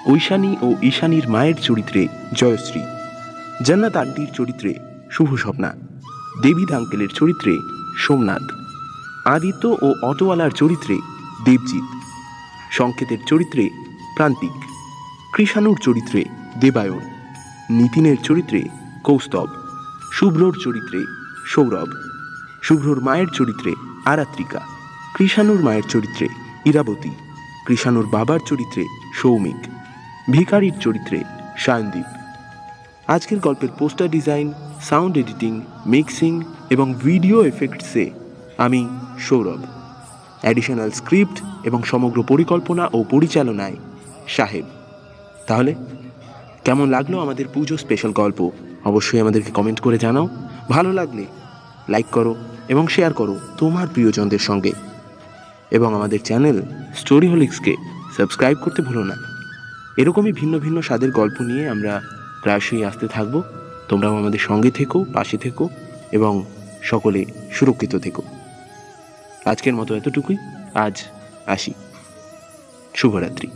ঐশানী 0.07 0.51
ও 0.61 0.67
ঈশানীর 0.81 1.25
মায়ের 1.29 1.57
চরিত্রে 1.61 2.07
জয়শ্রী, 2.33 2.81
জান্নাত 3.63 3.95
আন্টির 3.97 4.29
চরিত্রে 4.33 4.71
শুভ 5.11 5.29
স্বপ্না 5.35 5.69
দেবী 6.41 6.65
আঙ্কেলের 6.73 7.11
চরিত্রে 7.15 7.53
সোমনাথ। 7.97 8.66
আদিত্য 9.28 9.78
ও 9.82 9.93
অটোওয়ালার 10.03 10.51
চরিত্রে 10.51 10.99
দেবজিৎ। 11.45 11.84
সংকেতের 12.71 13.17
চরিত্রে 13.25 13.69
প্রান্তিক। 14.15 14.51
কৃষাণুর 15.34 15.78
চরিত্রে 15.78 16.23
দেবায়ন। 16.59 16.99
নিতিনের 17.69 18.17
চরিত্রে 18.23 18.63
কৌস্তব। 19.03 19.47
শুভ্রর 20.13 20.53
চরিত্রে 20.63 20.99
সৌরভ। 21.45 21.89
শুভ্রর 22.63 23.01
মায়ের 23.01 23.28
চরিত্রে 23.34 23.73
আরাত্রিকা। 24.05 24.59
কৃষাণুর 25.15 25.61
মায়ের 25.61 25.84
চরিত্রে 25.89 26.28
ইরাবতী। 26.65 27.09
কৃষাণুর 27.65 28.05
বাবার 28.05 28.39
চরিত্রে 28.45 28.86
সৌমিক। 29.13 29.67
ভিকারির 30.32 30.73
চরিত্রে 30.80 31.23
সায়নদীপ। 31.57 32.05
আজকের 33.07 33.39
গল্পের 33.39 33.69
poster 33.80 34.09
design, 34.09 34.53
sound 34.82 35.17
editing, 35.17 35.61
mixing 35.86 36.41
এবং 36.69 36.93
ভিডিও 36.93 37.45
এফেক্টসে 37.45 38.11
আমি 38.57 38.89
সৌরভ। 39.20 39.65
অ্যাডিশনাল 40.41 40.91
স্ক্রিপ্ট 40.91 41.41
এবং 41.63 41.84
সমগ্র 41.84 42.24
পরিকল্পনা 42.24 42.89
ও 42.93 43.03
পরিচালনায় 43.03 43.76
সাহেব। 44.28 44.65
তাহলে, 45.47 45.76
কেমন 46.65 46.89
লাগল 46.89 47.20
আমাদের 47.20 47.45
পুজো 47.53 47.78
স্পেশাল 47.78 48.11
গল্প? 48.11 48.51
অবশ্যই 48.86 49.20
আমাদেরকে 49.20 49.51
কমেন্ট 49.51 49.80
করে 49.80 49.97
জানাও। 49.97 50.30
ভালো 50.70 50.93
লাগলে 50.93 51.26
লাইক 51.89 52.05
করো 52.05 52.36
এবং 52.68 52.88
শেয়ার 52.88 53.13
করো 53.13 53.39
তোমার 53.57 53.88
প্রিয়জনদের 53.93 54.39
সঙ্গে। 54.39 54.72
এবং 55.72 55.95
আমাদের 55.95 56.22
চ্যানেল 56.22 56.61
স্টোরি 56.95 57.28
হলিক্সকে 57.28 57.76
সাবস্ক্রাইব 58.18 58.57
করতে 58.57 58.82
ভুলো 58.82 59.03
না। 59.03 59.15
এরকমই 59.97 60.32
ভিন্ন 60.32 60.59
ভিন্ন 60.59 60.82
স্বাদের 60.82 61.11
গল্প 61.11 61.41
নিয়ে 61.41 61.70
আমরা 61.70 62.01
প্রায়শই 62.43 62.86
আসতে 62.86 63.07
থাকব। 63.07 63.41
তোমরাও 63.88 64.18
আমাদের 64.18 64.39
সঙ্গে 64.39 64.72
থেকো, 64.72 65.05
পাশে 65.13 65.38
থেকো 65.38 65.70
এবং 66.11 66.45
সকলে 66.84 67.26
সুরক্ষিত 67.51 67.95
থেকো। 67.95 68.22
আজকের 69.47 69.73
মতো 69.73 69.95
এতটুকুই। 69.95 70.37
আজ 70.75 71.03
আসি। 71.45 71.73
শুভরাত্রি। 72.95 73.47